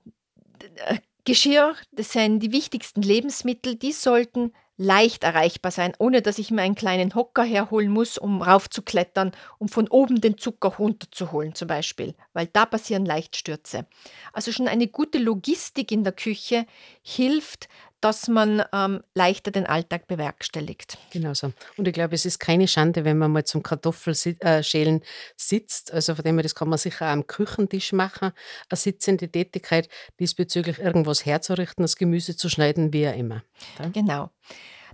äh, 0.87 0.97
Geschirr, 1.25 1.75
das 1.91 2.13
sind 2.13 2.39
die 2.39 2.53
wichtigsten 2.53 3.01
Lebensmittel, 3.01 3.75
die 3.75 3.91
sollten 3.91 4.53
leicht 4.77 5.23
erreichbar 5.23 5.71
sein, 5.71 5.93
ohne 5.97 6.21
dass 6.21 6.37
ich 6.37 6.51
mir 6.51 6.61
einen 6.61 6.75
kleinen 6.75 7.15
Hocker 7.15 7.43
herholen 7.43 7.89
muss, 7.89 8.17
um 8.17 8.41
raufzuklettern, 8.41 9.31
um 9.57 9.67
von 9.67 9.87
oben 9.87 10.21
den 10.21 10.37
Zucker 10.37 10.69
runterzuholen 10.69 11.55
zum 11.55 11.67
Beispiel, 11.67 12.13
weil 12.33 12.47
da 12.47 12.65
passieren 12.65 13.05
Leichtstürze. 13.05 13.87
Also 14.33 14.51
schon 14.51 14.67
eine 14.67 14.87
gute 14.87 15.17
Logistik 15.17 15.91
in 15.91 16.03
der 16.03 16.13
Küche 16.13 16.65
hilft, 17.01 17.67
dass 18.07 18.29
man 18.29 18.63
ähm, 18.71 19.01
leichter 19.15 19.51
den 19.51 19.65
Alltag 19.65 20.07
bewerkstelligt. 20.07 20.97
Genau 21.11 21.33
so. 21.33 21.51
Und 21.75 21.89
ich 21.89 21.93
glaube, 21.93 22.15
es 22.15 22.25
ist 22.25 22.39
keine 22.39 22.65
Schande, 22.69 23.03
wenn 23.03 23.17
man 23.17 23.33
mal 23.33 23.43
zum 23.43 23.63
Kartoffelschälen 23.63 25.01
äh, 25.01 25.05
sitzt. 25.35 25.91
Also 25.91 26.15
von 26.15 26.23
dem 26.23 26.35
her, 26.35 26.43
das 26.43 26.55
kann 26.55 26.69
man 26.69 26.77
sicher 26.77 27.07
auch 27.07 27.11
am 27.11 27.27
Küchentisch 27.27 27.91
machen, 27.91 28.31
eine 28.69 28.77
sitzende 28.77 29.27
Tätigkeit, 29.29 29.89
diesbezüglich 30.21 30.79
irgendwas 30.79 31.25
herzurichten, 31.25 31.83
das 31.83 31.97
Gemüse 31.97 32.37
zu 32.37 32.47
schneiden, 32.47 32.93
wie 32.93 33.09
auch 33.09 33.15
immer. 33.15 33.43
Ja? 33.77 33.89
Genau. 33.89 34.29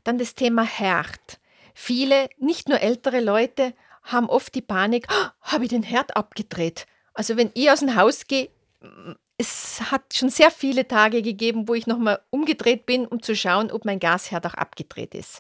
Dann 0.04 0.18
das 0.18 0.34
Thema 0.34 0.64
Herd. 0.64 1.40
Viele, 1.76 2.30
nicht 2.40 2.68
nur 2.68 2.80
ältere 2.80 3.20
Leute, 3.20 3.76
haben 4.02 4.28
oft 4.28 4.56
die 4.56 4.62
Panik, 4.62 5.06
oh, 5.12 5.28
habe 5.42 5.66
ich 5.66 5.70
den 5.70 5.84
Herd 5.84 6.18
abgedreht. 6.18 6.88
Also 7.14 7.38
wenn 7.38 7.52
ich 7.54 7.70
aus 7.70 7.82
dem 7.82 7.96
Haus 7.96 8.26
gehe, 8.26 8.50
es 9.44 9.92
hat 9.92 10.14
schon 10.14 10.30
sehr 10.30 10.52
viele 10.52 10.88
Tage 10.88 11.22
gegeben, 11.22 11.68
wo 11.68 11.74
ich 11.74 11.86
nochmal 11.86 12.22
umgedreht 12.30 12.86
bin, 12.86 13.06
um 13.06 13.22
zu 13.22 13.36
schauen, 13.36 13.72
ob 13.72 13.86
mein 13.86 14.00
Gasherd 14.00 14.46
auch 14.48 14.54
abgedreht 14.54 15.14
ist. 15.14 15.40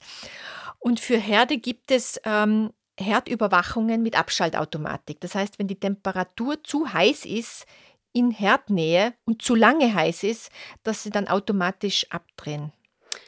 Und 0.80 1.00
für 1.00 1.18
Herde 1.18 1.58
gibt 1.58 1.92
es 1.92 2.20
ähm, 2.26 2.72
Herdüberwachungen 3.00 4.04
mit 4.04 4.18
Abschaltautomatik. 4.18 5.22
Das 5.22 5.36
heißt, 5.36 5.58
wenn 5.58 5.68
die 5.68 5.80
Temperatur 5.80 6.62
zu 6.64 6.92
heiß 6.92 7.26
ist, 7.26 7.66
in 8.12 8.30
Herdnähe 8.30 9.14
und 9.26 9.42
zu 9.42 9.56
lange 9.56 9.94
heiß 9.94 10.24
ist, 10.24 10.52
dass 10.84 11.04
sie 11.04 11.10
dann 11.10 11.28
automatisch 11.28 12.06
abdrehen. 12.12 12.72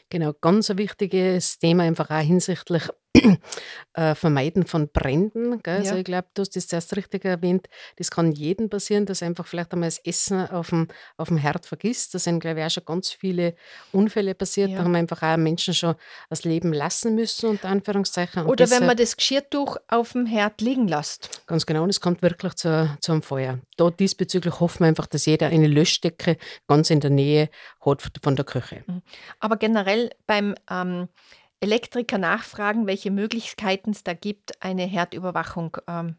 Genau, 0.10 0.34
ganz 0.34 0.70
ein 0.70 0.78
wichtiges 0.78 1.58
Thema 1.58 1.84
einfach 1.84 2.12
auch 2.12 2.20
hinsichtlich 2.20 2.84
äh, 3.94 4.16
Vermeiden 4.16 4.66
von 4.66 4.90
Bränden. 4.90 5.62
Gell? 5.64 5.78
Also 5.78 5.96
ich 5.96 6.04
glaube, 6.04 6.28
du 6.34 6.42
hast 6.42 6.56
das 6.56 6.68
zuerst 6.68 6.96
richtig 6.96 7.26
erwähnt. 7.26 7.68
Das 7.98 8.12
kann 8.12 8.32
jedem 8.32 8.70
passieren, 8.70 9.06
dass 9.06 9.24
einfach 9.24 9.48
vielleicht 9.48 9.74
einmal 9.74 9.88
das 9.88 10.00
Essen 10.00 10.48
auf 10.50 10.70
dem, 10.70 10.88
auf 11.18 11.30
dem 11.30 11.38
Herd 11.38 11.66
vergisst. 11.66 12.14
Da 12.14 12.20
sind, 12.20 12.40
glaube 12.40 12.60
ich, 12.60 12.66
auch 12.66 12.72
schon 12.72 12.86
ganz 12.86 13.12
viele 13.12 13.56
Unfälle 13.92 14.36
passiert. 14.36 14.72
Da 14.74 14.80
haben 14.80 14.96
einfach 14.96 15.22
auch 15.24 15.38
Menschen 15.38 15.74
schon 15.74 15.96
das 16.30 16.44
Leben 16.44 16.74
lassen 16.74 17.16
müssen, 17.16 17.50
unter 17.50 17.70
Anführungszeichen. 17.70 18.44
Und 18.44 18.50
Oder 18.50 18.70
wenn 18.70 18.86
man 18.86 18.98
das 18.98 19.16
Geschirrtuch 19.16 19.78
auf 19.88 20.12
dem 20.12 20.26
Herd 20.26 20.62
liegen 20.62 20.88
lässt. 20.88 21.46
Ganz 21.48 21.66
genau, 21.66 21.84
und 21.84 21.90
es 21.90 22.02
kommt 22.02 22.22
wirklich 22.22 22.56
zu, 22.56 22.96
zu 23.00 23.12
einem 23.12 23.22
Feuer. 23.22 23.60
Da 23.78 23.90
diesbezüglich 23.90 24.60
hoffen 24.60 24.82
wir 24.82 24.88
einfach, 24.88 25.08
dass 25.08 25.26
jeder 25.26 25.48
eine 25.48 25.68
Löschdecke 25.68 26.38
ganz 26.68 26.90
in 26.90 27.00
der 27.00 27.10
Nähe 27.10 27.50
hat 27.82 28.04
von 28.22 28.36
der 28.36 28.46
Küche. 28.46 28.84
Mhm. 28.88 29.02
Aber 29.40 29.58
generell 29.58 30.12
beim 30.28 30.56
ähm, 30.70 31.08
Elektriker 31.60 32.18
nachfragen, 32.18 32.88
welche 32.88 33.12
Möglichkeiten 33.12 33.92
es 33.92 34.04
da 34.04 34.14
gibt, 34.14 34.62
eine 34.62 34.84
Herdüberwachung 34.84 35.78
ähm, 35.88 36.16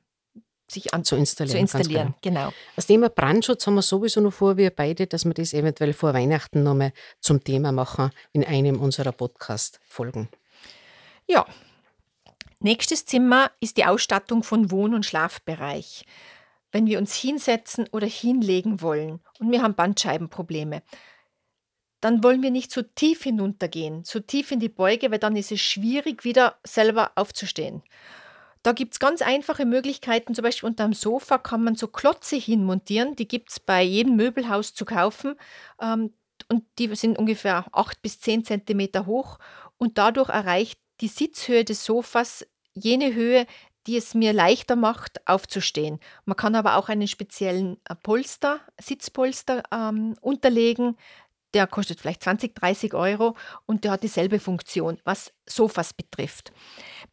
sich 0.69 0.93
an 0.95 1.05
zu 1.05 1.17
installieren. 1.17 1.69
Zu 1.69 1.79
installieren. 1.79 2.15
Genau. 2.23 2.53
Das 2.75 2.87
Thema 2.87 3.09
Brandschutz 3.09 3.67
haben 3.67 3.75
wir 3.75 3.83
sowieso 3.83 4.21
noch 4.21 4.33
vor, 4.33 4.57
wir 4.57 4.71
beide, 4.71 5.07
dass 5.07 5.25
wir 5.25 5.35
das 5.35 5.53
eventuell 5.53 5.93
vor 5.93 6.15
Weihnachten 6.15 6.63
nochmal 6.63 6.93
zum 7.21 7.43
Thema 7.43 7.73
machen 7.73 8.11
in 8.33 8.45
einem 8.45 8.81
unserer 8.81 9.13
Podcast-Folgen. 9.13 10.29
Ja. 11.27 11.47
Nächstes 12.59 13.05
Zimmer 13.05 13.51
ist 13.61 13.77
die 13.77 13.85
Ausstattung 13.85 14.43
von 14.43 14.71
Wohn- 14.71 14.95
und 14.95 15.05
Schlafbereich. 15.05 16.05
Wenn 16.73 16.87
wir 16.87 16.99
uns 16.99 17.15
hinsetzen 17.15 17.87
oder 17.93 18.07
hinlegen 18.07 18.81
wollen 18.81 19.21
und 19.39 19.53
wir 19.53 19.63
haben 19.63 19.75
Bandscheibenprobleme, 19.75 20.83
dann 22.07 22.23
wollen 22.23 22.41
wir 22.41 22.53
nicht 22.53 22.71
so 22.71 22.83
tief 22.83 23.25
hinuntergehen, 23.25 24.05
so 24.05 24.21
tief 24.21 24.53
in 24.53 24.61
die 24.61 24.69
Beuge, 24.69 25.11
weil 25.11 25.19
dann 25.19 25.35
ist 25.35 25.51
es 25.51 25.61
schwierig, 25.61 26.23
wieder 26.23 26.55
selber 26.65 27.11
aufzustehen. 27.17 27.83
Da 28.63 28.71
gibt 28.73 28.93
es 28.95 29.01
ganz 29.01 29.23
einfache 29.23 29.65
Möglichkeiten, 29.65 30.33
zum 30.33 30.45
Beispiel 30.45 30.69
unter 30.69 30.85
dem 30.85 30.93
Sofa 30.93 31.39
kann 31.39 31.65
man 31.65 31.75
so 31.75 31.89
Klotze 31.89 32.37
hinmontieren, 32.37 33.17
die 33.17 33.27
gibt 33.27 33.51
es 33.51 33.59
bei 33.59 33.83
jedem 33.83 34.15
Möbelhaus 34.15 34.73
zu 34.73 34.85
kaufen 34.85 35.35
ähm, 35.83 36.13
und 36.49 36.63
die 36.79 36.95
sind 36.95 37.19
ungefähr 37.19 37.67
8 37.73 38.01
bis 38.03 38.21
10 38.21 38.45
Zentimeter 38.45 39.07
hoch 39.07 39.41
und 39.77 39.99
dadurch 39.99 40.29
erreicht 40.29 40.79
die 41.01 41.09
Sitzhöhe 41.09 41.65
des 41.65 41.85
Sofas 41.85 42.47
jene 42.73 43.15
Höhe, 43.15 43.47
die 43.89 43.97
es 43.97 44.15
mir 44.15 44.33
leichter 44.33 44.77
macht, 44.77 45.27
aufzustehen. 45.27 45.99
Man 46.25 46.37
kann 46.37 46.55
aber 46.55 46.77
auch 46.77 46.89
einen 46.89 47.09
speziellen 47.09 47.79
äh, 47.85 47.97
Polster, 47.97 48.61
Sitzpolster 48.81 49.65
ähm, 49.73 50.17
unterlegen, 50.21 50.97
der 51.57 51.67
kostet 51.67 52.03
vielleicht 52.03 52.23
20, 52.23 52.55
30 52.55 52.93
Euro 52.93 53.35
und 53.65 53.85
der 53.85 53.93
hat 53.93 54.03
dieselbe 54.03 54.41
Funktion, 54.41 54.99
was 55.05 55.33
Sofas 55.47 55.95
betrifft. 55.95 56.53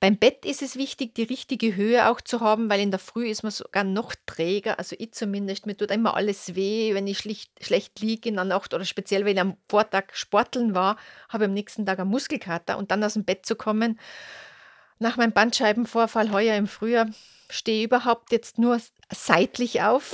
Beim 0.02 0.18
Bett 0.18 0.46
ist 0.46 0.62
es 0.62 0.76
wichtig, 0.76 1.16
die 1.16 1.24
richtige 1.24 1.78
Höhe 1.78 2.10
auch 2.10 2.20
zu 2.20 2.42
haben, 2.42 2.70
weil 2.70 2.82
in 2.82 2.92
der 2.92 3.00
Früh 3.00 3.30
ist 3.30 3.44
man 3.44 3.54
sogar 3.54 3.86
noch 3.86 4.14
träger, 4.26 4.80
also 4.80 4.98
ich 5.00 5.14
zumindest, 5.14 5.66
mir 5.66 5.78
tut 5.78 5.92
immer 5.92 6.18
alles 6.18 6.56
weh, 6.56 6.94
wenn 6.94 7.08
ich 7.08 7.20
schlicht, 7.20 7.52
schlecht 7.64 8.02
liege 8.02 8.28
in 8.28 8.36
der 8.36 8.44
Nacht 8.44 8.74
oder 8.74 8.84
speziell, 8.84 9.24
wenn 9.24 9.38
ich 9.38 9.42
am 9.42 9.56
Vortag 9.70 10.08
sporteln 10.12 10.76
war, 10.76 10.98
habe 11.30 11.46
ich 11.46 11.48
am 11.48 11.54
nächsten 11.54 11.86
Tag 11.86 12.00
einen 12.00 12.10
Muskelkater 12.10 12.78
und 12.78 12.92
dann 12.92 13.02
aus 13.02 13.14
dem 13.14 13.24
Bett 13.24 13.46
zu 13.46 13.56
kommen. 13.56 13.98
Nach 15.00 15.16
meinem 15.16 15.32
Bandscheibenvorfall 15.32 16.34
heuer 16.34 16.58
im 16.58 16.68
Frühjahr 16.68 17.08
stehe 17.50 17.78
ich 17.80 17.86
überhaupt 17.86 18.34
jetzt 18.34 18.58
nur 18.58 18.82
seitlich 19.10 19.82
auf. 19.82 20.12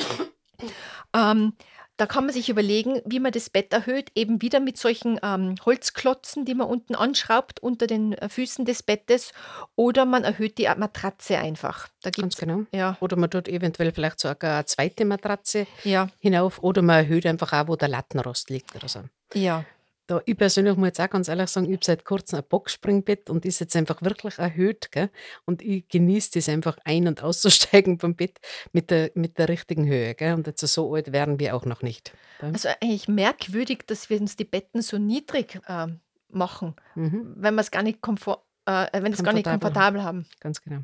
Ähm, 1.15 1.53
da 1.99 2.05
kann 2.05 2.25
man 2.25 2.33
sich 2.33 2.47
überlegen, 2.47 3.01
wie 3.05 3.19
man 3.19 3.33
das 3.33 3.49
Bett 3.49 3.73
erhöht, 3.73 4.09
eben 4.15 4.41
wieder 4.41 4.61
mit 4.61 4.77
solchen 4.77 5.19
ähm, 5.21 5.55
Holzklotzen, 5.65 6.45
die 6.45 6.55
man 6.55 6.67
unten 6.67 6.95
anschraubt 6.95 7.59
unter 7.59 7.87
den 7.87 8.13
äh, 8.13 8.29
Füßen 8.29 8.63
des 8.63 8.83
Bettes, 8.83 9.33
oder 9.75 10.05
man 10.05 10.23
erhöht 10.23 10.57
die 10.57 10.69
Matratze 10.77 11.37
einfach. 11.37 11.89
Da 12.01 12.09
gibt's, 12.09 12.21
Ganz 12.21 12.37
genau. 12.37 12.63
Ja. 12.71 12.95
Oder 13.01 13.17
man 13.17 13.29
tut 13.29 13.49
eventuell 13.49 13.91
vielleicht 13.91 14.21
sogar 14.21 14.55
eine 14.55 14.65
zweite 14.65 15.03
Matratze 15.03 15.67
ja. 15.83 16.07
hinauf, 16.19 16.63
oder 16.63 16.81
man 16.81 17.03
erhöht 17.03 17.25
einfach 17.25 17.51
auch, 17.51 17.67
wo 17.67 17.75
der 17.75 17.89
Lattenrost 17.89 18.49
liegt 18.49 18.73
oder 18.77 18.87
so. 18.87 19.01
Ja. 19.33 19.65
Da, 20.09 20.23
ich 20.25 20.35
persönlich 20.35 20.75
muss 20.75 20.87
jetzt 20.87 21.01
auch 21.01 21.09
ganz 21.11 21.27
ehrlich 21.27 21.49
sagen, 21.49 21.67
ich 21.67 21.73
habe 21.73 21.85
seit 21.85 22.03
kurzem 22.03 22.39
ein 22.39 22.45
Boxspringbett 22.49 23.29
und 23.29 23.45
ist 23.45 23.59
jetzt 23.59 23.75
einfach 23.75 24.01
wirklich 24.01 24.39
erhöht. 24.39 24.91
Gell? 24.91 25.11
Und 25.45 25.61
ich 25.61 25.87
genieße 25.87 26.31
das 26.33 26.49
einfach 26.49 26.79
ein- 26.83 27.07
und 27.07 27.21
auszusteigen 27.21 27.99
vom 27.99 28.15
Bett 28.15 28.39
mit 28.73 28.89
der, 28.89 29.11
mit 29.13 29.37
der 29.37 29.49
richtigen 29.49 29.85
Höhe. 29.85 30.15
Gell? 30.15 30.33
Und 30.33 30.47
jetzt 30.47 30.61
so 30.61 30.95
alt 30.95 31.11
werden 31.11 31.39
wir 31.39 31.55
auch 31.55 31.65
noch 31.65 31.83
nicht. 31.83 32.13
Gell? 32.39 32.49
Also 32.53 32.69
eigentlich 32.81 33.07
merkwürdig, 33.07 33.83
dass 33.85 34.09
wir 34.09 34.19
uns 34.19 34.35
die 34.35 34.45
Betten 34.45 34.81
so 34.81 34.97
niedrig 34.97 35.61
äh, 35.67 35.85
machen, 36.29 36.75
mhm. 36.95 37.35
wenn 37.35 37.53
wir 37.53 37.61
es 37.61 37.69
gar 37.69 37.83
nicht 37.83 38.01
komfort 38.01 38.41
äh, 38.65 38.87
wenn 38.91 39.13
es 39.13 39.23
gar 39.23 39.33
nicht 39.33 39.45
komfortabel 39.45 40.03
haben. 40.03 40.25
Ganz 40.39 40.61
genau. 40.61 40.81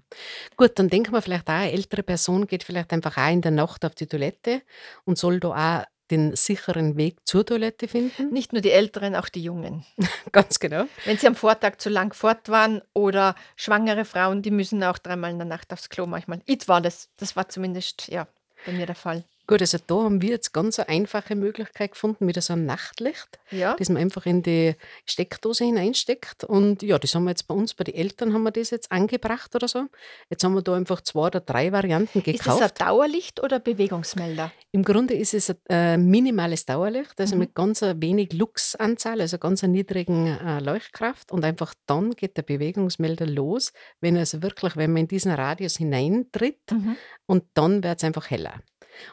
Gut, 0.56 0.78
dann 0.78 0.90
denken 0.90 1.14
wir 1.14 1.22
vielleicht 1.24 1.50
auch, 1.50 1.54
eine 1.54 1.72
ältere 1.72 2.04
Person 2.04 2.46
geht 2.46 2.64
vielleicht 2.64 2.94
einfach 2.94 3.18
auch 3.18 3.32
in 3.32 3.42
der 3.42 3.52
Nacht 3.52 3.86
auf 3.86 3.96
die 3.96 4.08
Toilette 4.08 4.62
und 5.04 5.18
soll 5.18 5.40
da 5.40 5.50
auch 5.50 5.86
den 6.12 6.36
sicheren 6.36 6.98
Weg 6.98 7.18
zur 7.26 7.46
Toilette 7.46 7.88
finden? 7.88 8.32
Nicht 8.32 8.54
nur 8.54 8.62
die 8.62 8.72
Älteren, 8.72 9.16
auch 9.16 9.30
die 9.30 9.44
Jungen. 9.44 9.86
Ganz 10.32 10.60
genau. 10.60 10.86
Wenn 11.06 11.18
sie 11.18 11.28
am 11.28 11.36
Vortag 11.36 11.78
zu 11.78 11.90
lang 11.90 12.14
fort 12.14 12.50
waren 12.50 12.82
oder 12.94 13.36
schwangere 13.56 14.06
Frauen, 14.06 14.42
die 14.42 14.52
müssen 14.52 14.84
auch 14.84 14.98
dreimal 14.98 15.32
in 15.32 15.40
der 15.40 15.48
Nacht 15.48 15.72
aufs 15.74 15.90
Klo 15.90 16.06
manchmal. 16.06 16.42
Ich 16.46 16.68
war 16.68 16.82
das. 16.82 17.10
Das 17.18 17.36
war 17.36 17.50
zumindest 17.50 18.08
ja, 18.08 18.28
bei 18.66 18.72
mir 18.72 18.86
der 18.86 18.96
Fall. 18.96 19.24
Gut, 19.48 19.62
also 19.62 19.78
da 19.86 19.96
haben 19.96 20.22
wir 20.22 20.30
jetzt 20.30 20.54
ganz 20.54 20.80
eine 20.80 20.90
einfache 20.90 21.36
Möglichkeit 21.36 21.92
gefunden 21.92 22.26
mit 22.26 22.42
so 22.42 22.54
einem 22.54 22.66
Nachtlicht, 22.66 23.40
ja. 23.52 23.76
das 23.78 23.90
man 23.90 24.02
einfach 24.02 24.26
in 24.26 24.42
die 24.42 24.76
Steckdose 25.06 25.66
hineinsteckt. 25.66 26.44
Und 26.44 26.82
ja, 26.82 26.98
das 26.98 27.14
haben 27.14 27.26
wir 27.26 27.30
jetzt 27.30 27.48
bei 27.48 27.54
uns, 27.54 27.76
bei 27.76 27.84
den 27.84 27.94
Eltern 27.94 28.34
haben 28.34 28.44
wir 28.44 28.52
das 28.52 28.72
jetzt 28.72 28.92
angebracht 28.92 29.56
oder 29.56 29.68
so. 29.68 29.86
Jetzt 30.30 30.44
haben 30.44 30.56
wir 30.56 30.64
da 30.64 30.76
einfach 30.76 31.02
zwei 31.02 31.28
oder 31.28 31.42
drei 31.42 31.72
Varianten 31.72 32.24
gekauft. 32.24 32.40
Ist 32.40 32.48
das 32.48 32.62
ein 32.62 32.88
Dauerlicht 32.88 33.44
oder 33.44 33.60
Bewegungsmelder? 33.60 34.52
Im 34.72 34.84
Grunde 34.84 35.14
ist 35.14 35.36
es 35.36 35.52
ein 35.52 35.58
äh, 35.70 35.98
minimales 35.98 36.66
Dauerlicht, 36.66 37.20
also 37.20 37.36
mhm. 37.36 37.40
mit 37.40 37.54
ganz 37.54 37.82
wenig 37.82 38.34
Luxanzahl, 38.34 39.22
also 39.22 39.38
ganz 39.38 39.64
einer 39.64 39.74
niedrigen 39.74 40.28
äh, 40.28 40.60
Leuchtkraft. 40.60 41.32
Und 41.32 41.46
einfach 41.46 41.76
dann 41.86 42.12
geht 42.12 42.36
der 42.38 42.42
Bewegungsmelder 42.42 43.28
los, 43.28 43.74
wenn 44.02 44.18
also 44.18 44.42
wirklich, 44.42 44.76
wenn 44.76 44.92
man 44.92 45.04
in 45.04 45.08
diesen 45.08 45.32
Radius 45.32 45.78
hineintritt 45.78 46.72
mhm. 46.72 46.98
und 47.28 47.44
dann 47.54 47.84
wird 47.84 48.00
es 48.00 48.04
einfach 48.04 48.30
heller. 48.30 48.62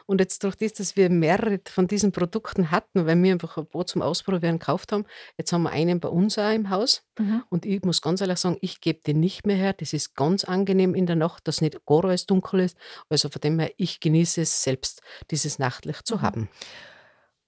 Und 0.05 0.19
jetzt 0.19 0.43
durch 0.43 0.55
das, 0.55 0.73
dass 0.73 0.95
wir 0.95 1.09
mehrere 1.09 1.59
von 1.67 1.87
diesen 1.87 2.11
Produkten 2.11 2.71
hatten, 2.71 3.05
weil 3.05 3.21
wir 3.21 3.33
einfach 3.33 3.57
ein 3.57 3.65
paar 3.65 3.85
zum 3.85 4.01
Ausprobieren 4.01 4.59
gekauft 4.59 4.91
haben, 4.91 5.05
jetzt 5.37 5.51
haben 5.53 5.63
wir 5.63 5.71
einen 5.71 5.99
bei 5.99 6.09
uns 6.09 6.37
auch 6.37 6.51
im 6.51 6.69
Haus. 6.69 7.03
Mhm. 7.17 7.43
Und 7.49 7.65
ich 7.65 7.81
muss 7.83 8.01
ganz 8.01 8.21
ehrlich 8.21 8.39
sagen, 8.39 8.57
ich 8.61 8.81
gebe 8.81 9.01
den 9.01 9.19
nicht 9.19 9.45
mehr 9.45 9.55
her. 9.55 9.73
Das 9.73 9.93
ist 9.93 10.15
ganz 10.15 10.43
angenehm 10.43 10.95
in 10.95 11.05
der 11.05 11.15
Nacht, 11.15 11.47
dass 11.47 11.61
nicht 11.61 11.85
gar 11.85 12.05
alles 12.05 12.25
dunkel 12.25 12.61
ist. 12.61 12.77
Also 13.09 13.29
von 13.29 13.41
dem 13.41 13.59
her, 13.59 13.71
ich 13.77 13.99
genieße 13.99 14.41
es 14.41 14.63
selbst, 14.63 15.01
dieses 15.31 15.59
Nachtlicht 15.59 16.07
zu 16.07 16.17
mhm. 16.17 16.21
haben. 16.21 16.49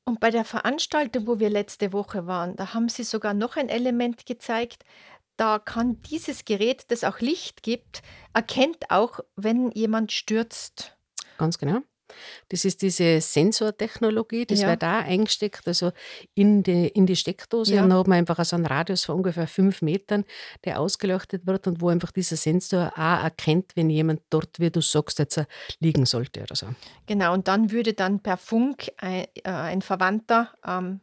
Und 0.07 0.19
bei 0.19 0.29
der 0.29 0.45
Veranstaltung, 0.45 1.25
wo 1.25 1.39
wir 1.39 1.49
letzte 1.49 1.91
Woche 1.91 2.27
waren, 2.27 2.55
da 2.55 2.75
haben 2.75 2.89
Sie 2.89 3.03
sogar 3.03 3.33
noch 3.33 3.57
ein 3.57 3.69
Element 3.69 4.27
gezeigt. 4.27 4.85
Da 5.35 5.59
kann 5.59 6.01
dieses 6.03 6.45
Gerät, 6.45 6.85
das 6.91 7.03
auch 7.03 7.19
Licht 7.19 7.63
gibt, 7.63 8.03
erkennt 8.33 8.89
auch, 8.89 9.19
wenn 9.35 9.71
jemand 9.71 10.11
stürzt. 10.11 10.95
Ganz 11.37 11.57
genau. 11.57 11.81
Das 12.49 12.65
ist 12.65 12.81
diese 12.81 13.21
Sensortechnologie, 13.21 14.45
das 14.45 14.61
Ja. 14.61 14.69
wird 14.69 14.83
da 14.83 14.99
eingesteckt, 14.99 15.67
also 15.67 15.91
in 16.33 16.63
die, 16.63 16.87
in 16.87 17.05
die 17.05 17.15
Steckdose. 17.15 17.73
Und 17.81 17.89
dann 17.89 17.97
hat 17.99 18.07
man 18.07 18.17
einfach 18.19 18.43
so 18.45 18.55
einen 18.55 18.65
Radius 18.65 19.05
von 19.05 19.15
ungefähr 19.15 19.47
fünf 19.47 19.81
Metern, 19.81 20.25
der 20.63 20.79
ausgeleuchtet 20.79 21.45
wird 21.47 21.67
und 21.67 21.81
wo 21.81 21.89
einfach 21.89 22.11
dieser 22.11 22.35
Sensor 22.35 22.93
auch 22.95 23.23
erkennt, 23.23 23.71
wenn 23.75 23.89
jemand 23.89 24.21
dort, 24.29 24.59
wie 24.59 24.69
du 24.71 24.81
sagst, 24.81 25.19
jetzt 25.19 25.43
liegen 25.79 26.05
sollte 26.05 26.41
oder 26.41 26.55
so. 26.55 26.67
Genau, 27.07 27.33
und 27.33 27.47
dann 27.47 27.71
würde 27.71 27.93
dann 27.93 28.19
per 28.19 28.37
Funk 28.37 28.91
ein, 28.97 29.25
äh, 29.43 29.49
ein 29.49 29.81
Verwandter 29.81 30.51
ähm, 30.65 31.01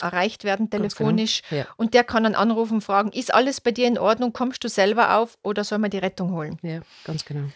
erreicht 0.00 0.44
werden 0.44 0.68
genau. 0.68 0.82
telefonisch 0.82 1.42
Ja. 1.50 1.66
und 1.76 1.94
der 1.94 2.04
kann 2.04 2.24
dann 2.24 2.34
anrufen 2.34 2.74
und 2.74 2.80
fragen, 2.80 3.10
ist 3.12 3.32
alles 3.32 3.60
bei 3.60 3.70
dir 3.70 3.86
in 3.86 3.98
Ordnung, 3.98 4.32
kommst 4.32 4.64
du 4.64 4.68
selber 4.68 5.16
auf 5.18 5.38
oder 5.42 5.64
soll 5.64 5.78
man 5.78 5.90
die 5.90 5.98
Rettung 5.98 6.32
holen? 6.32 6.58
Ja, 6.62 6.80
ganz 7.04 7.24
genau. 7.24 7.48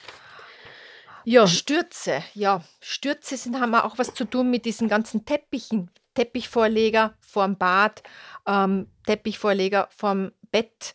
Ja. 1.27 1.49
Stürze, 1.49 2.23
ja. 2.35 2.63
Stürze 2.81 3.37
sind, 3.37 3.59
haben 3.61 3.75
auch 3.75 3.99
was 3.99 4.15
zu 4.15 4.25
tun 4.25 4.49
mit 4.49 4.65
diesen 4.65 4.89
ganzen 4.89 5.25
Teppichen. 5.25 5.91
Teppichvorleger 6.15 7.15
vorm 7.21 7.59
Bad, 7.59 8.03
ähm, 8.47 8.87
Teppichvorleger 9.07 9.89
vorm 9.91 10.31
Bett. 10.53 10.95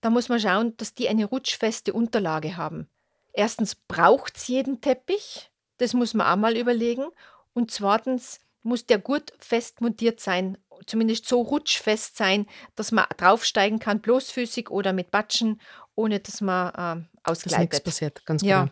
Da 0.00 0.10
muss 0.10 0.28
man 0.28 0.38
schauen, 0.38 0.76
dass 0.76 0.94
die 0.94 1.08
eine 1.08 1.24
rutschfeste 1.24 1.92
Unterlage 1.92 2.56
haben. 2.56 2.88
Erstens 3.32 3.74
braucht 3.74 4.36
es 4.36 4.46
jeden 4.46 4.80
Teppich, 4.80 5.50
das 5.78 5.92
muss 5.92 6.14
man 6.14 6.28
auch 6.28 6.36
mal 6.40 6.56
überlegen. 6.56 7.06
Und 7.52 7.72
zweitens 7.72 8.40
muss 8.62 8.86
der 8.86 8.98
gut 8.98 9.32
fest 9.40 9.80
montiert 9.80 10.20
sein, 10.20 10.56
zumindest 10.86 11.26
so 11.26 11.40
rutschfest 11.42 12.16
sein, 12.16 12.46
dass 12.76 12.92
man 12.92 13.06
draufsteigen 13.16 13.80
kann, 13.80 14.00
bloßfüßig 14.00 14.70
oder 14.70 14.92
mit 14.92 15.10
Batschen, 15.10 15.60
ohne 15.96 16.20
dass 16.20 16.40
man 16.40 16.68
äh, 16.68 16.74
Dass 16.74 17.04
nichts 17.04 17.24
ausgleitet. 17.24 17.84
passiert, 17.84 18.24
ganz 18.24 18.42
Ja. 18.42 18.68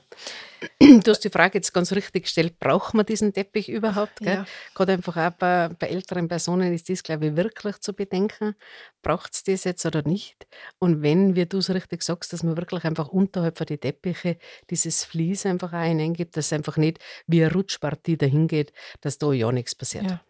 Du 1.00 1.10
hast 1.10 1.20
die 1.20 1.30
Frage 1.30 1.58
jetzt 1.58 1.72
ganz 1.72 1.92
richtig 1.92 2.24
gestellt, 2.24 2.58
braucht 2.58 2.94
man 2.94 3.06
diesen 3.06 3.32
Teppich 3.32 3.68
überhaupt? 3.68 4.18
Gell? 4.20 4.34
Ja. 4.34 4.44
Gerade 4.74 4.92
einfach 4.92 5.16
auch 5.16 5.30
bei, 5.30 5.68
bei 5.68 5.88
älteren 5.88 6.28
Personen 6.28 6.72
ist 6.72 6.88
das, 6.88 7.02
glaube 7.02 7.28
ich, 7.28 7.36
wirklich 7.36 7.78
zu 7.78 7.94
bedenken. 7.94 8.54
Braucht 9.02 9.32
es 9.34 9.44
das 9.44 9.64
jetzt 9.64 9.86
oder 9.86 10.02
nicht? 10.02 10.46
Und 10.78 11.02
wenn, 11.02 11.34
wie 11.34 11.46
du 11.46 11.58
es 11.58 11.70
richtig 11.70 12.02
sagst, 12.02 12.32
dass 12.32 12.42
man 12.42 12.56
wirklich 12.56 12.84
einfach 12.84 13.08
unterhalb 13.08 13.56
von 13.56 13.66
die 13.66 13.78
Teppiche 13.78 14.36
dieses 14.70 15.04
Vlies 15.04 15.46
einfach 15.46 15.72
auch 15.72 15.82
hineingibt, 15.82 16.36
dass 16.36 16.46
es 16.46 16.52
einfach 16.52 16.76
nicht 16.76 16.98
wie 17.26 17.42
eine 17.42 17.52
Rutschpartie 17.52 18.16
dahin 18.16 18.46
geht, 18.46 18.72
dass 19.00 19.18
da 19.18 19.32
ja 19.32 19.50
nichts 19.50 19.74
passiert. 19.74 20.04
Ja. 20.04 20.20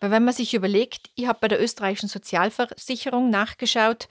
Weil 0.00 0.10
wenn 0.10 0.24
man 0.24 0.34
sich 0.34 0.54
überlegt, 0.54 1.10
ich 1.14 1.26
habe 1.26 1.38
bei 1.40 1.48
der 1.48 1.62
österreichischen 1.62 2.08
Sozialversicherung 2.08 3.30
nachgeschaut, 3.30 4.08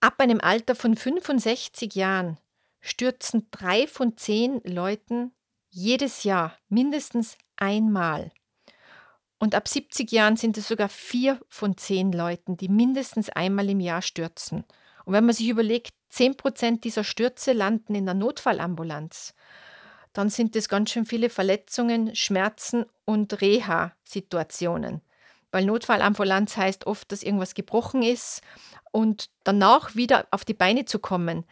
ab 0.00 0.14
einem 0.18 0.40
Alter 0.40 0.74
von 0.74 0.96
65 0.96 1.94
Jahren 1.94 2.38
stürzen 2.82 3.48
drei 3.50 3.86
von 3.86 4.18
zehn 4.18 4.60
Leuten 4.64 5.32
jedes 5.70 6.24
Jahr 6.24 6.58
mindestens 6.68 7.38
einmal. 7.56 8.30
Und 9.38 9.54
ab 9.54 9.66
70 9.66 10.12
Jahren 10.12 10.36
sind 10.36 10.58
es 10.58 10.68
sogar 10.68 10.88
vier 10.88 11.40
von 11.48 11.76
zehn 11.76 12.12
Leuten, 12.12 12.56
die 12.56 12.68
mindestens 12.68 13.30
einmal 13.30 13.70
im 13.70 13.80
Jahr 13.80 14.02
stürzen. 14.02 14.64
Und 15.04 15.14
wenn 15.14 15.24
man 15.24 15.34
sich 15.34 15.48
überlegt, 15.48 15.94
10 16.10 16.36
Prozent 16.36 16.84
dieser 16.84 17.04
Stürze 17.04 17.52
landen 17.52 17.94
in 17.94 18.04
der 18.04 18.14
Notfallambulanz, 18.14 19.34
dann 20.12 20.28
sind 20.28 20.54
es 20.56 20.68
ganz 20.68 20.90
schön 20.90 21.06
viele 21.06 21.30
Verletzungen, 21.30 22.14
Schmerzen 22.14 22.84
und 23.04 23.40
Reha-Situationen. 23.40 25.00
Weil 25.50 25.64
Notfallambulanz 25.64 26.56
heißt 26.56 26.86
oft, 26.86 27.10
dass 27.10 27.22
irgendwas 27.22 27.54
gebrochen 27.54 28.02
ist 28.02 28.42
und 28.90 29.30
danach 29.44 29.94
wieder 29.94 30.26
auf 30.30 30.44
die 30.44 30.54
Beine 30.54 30.84
zu 30.84 30.98
kommen, 30.98 31.44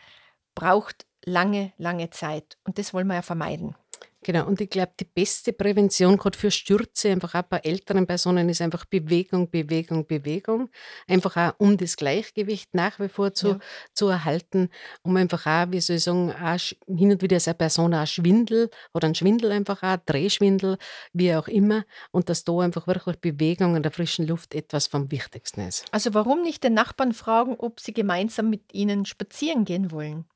braucht 0.54 1.06
lange, 1.24 1.72
lange 1.78 2.10
Zeit. 2.10 2.56
Und 2.64 2.78
das 2.78 2.92
wollen 2.94 3.06
wir 3.06 3.14
ja 3.14 3.22
vermeiden. 3.22 3.74
Genau, 4.22 4.46
und 4.46 4.60
ich 4.60 4.68
glaube, 4.68 4.92
die 5.00 5.06
beste 5.06 5.54
Prävention 5.54 6.18
gerade 6.18 6.36
für 6.36 6.50
Stürze, 6.50 7.10
einfach 7.10 7.34
auch 7.34 7.42
bei 7.42 7.56
älteren 7.60 8.06
Personen, 8.06 8.50
ist 8.50 8.60
einfach 8.60 8.84
Bewegung, 8.84 9.50
Bewegung, 9.50 10.06
Bewegung. 10.06 10.68
Einfach 11.08 11.38
auch, 11.38 11.54
um 11.56 11.78
das 11.78 11.96
Gleichgewicht 11.96 12.74
nach 12.74 13.00
wie 13.00 13.08
vor 13.08 13.32
zu, 13.32 13.48
Ja. 13.48 13.58
zu 13.94 14.08
erhalten, 14.08 14.68
um 15.00 15.16
einfach 15.16 15.46
auch, 15.46 15.72
wie 15.72 15.80
soll 15.80 15.96
ich 15.96 16.04
sagen, 16.04 16.32
auch 16.32 16.58
hin 16.86 17.12
und 17.12 17.22
wieder 17.22 17.38
ist 17.38 17.48
eine 17.48 17.54
Person 17.54 17.94
auch 17.94 18.06
Schwindel 18.06 18.68
oder 18.92 19.08
ein 19.08 19.14
Schwindel 19.14 19.52
einfach 19.52 19.82
auch, 19.82 19.96
Drehschwindel, 20.04 20.76
wie 21.14 21.34
auch 21.34 21.48
immer. 21.48 21.84
Und 22.10 22.28
dass 22.28 22.44
da 22.44 22.58
einfach 22.58 22.86
wirklich 22.86 23.16
Bewegung 23.20 23.74
in 23.74 23.82
der 23.82 23.90
frischen 23.92 24.26
Luft 24.26 24.54
etwas 24.54 24.86
vom 24.86 25.10
Wichtigsten 25.10 25.62
ist. 25.62 25.86
Also 25.92 26.12
warum 26.12 26.42
nicht 26.42 26.62
den 26.62 26.74
Nachbarn 26.74 27.14
fragen, 27.14 27.54
ob 27.56 27.80
sie 27.80 27.94
gemeinsam 27.94 28.50
mit 28.50 28.74
ihnen 28.74 29.06
spazieren 29.06 29.64
gehen 29.64 29.90
wollen? 29.92 30.26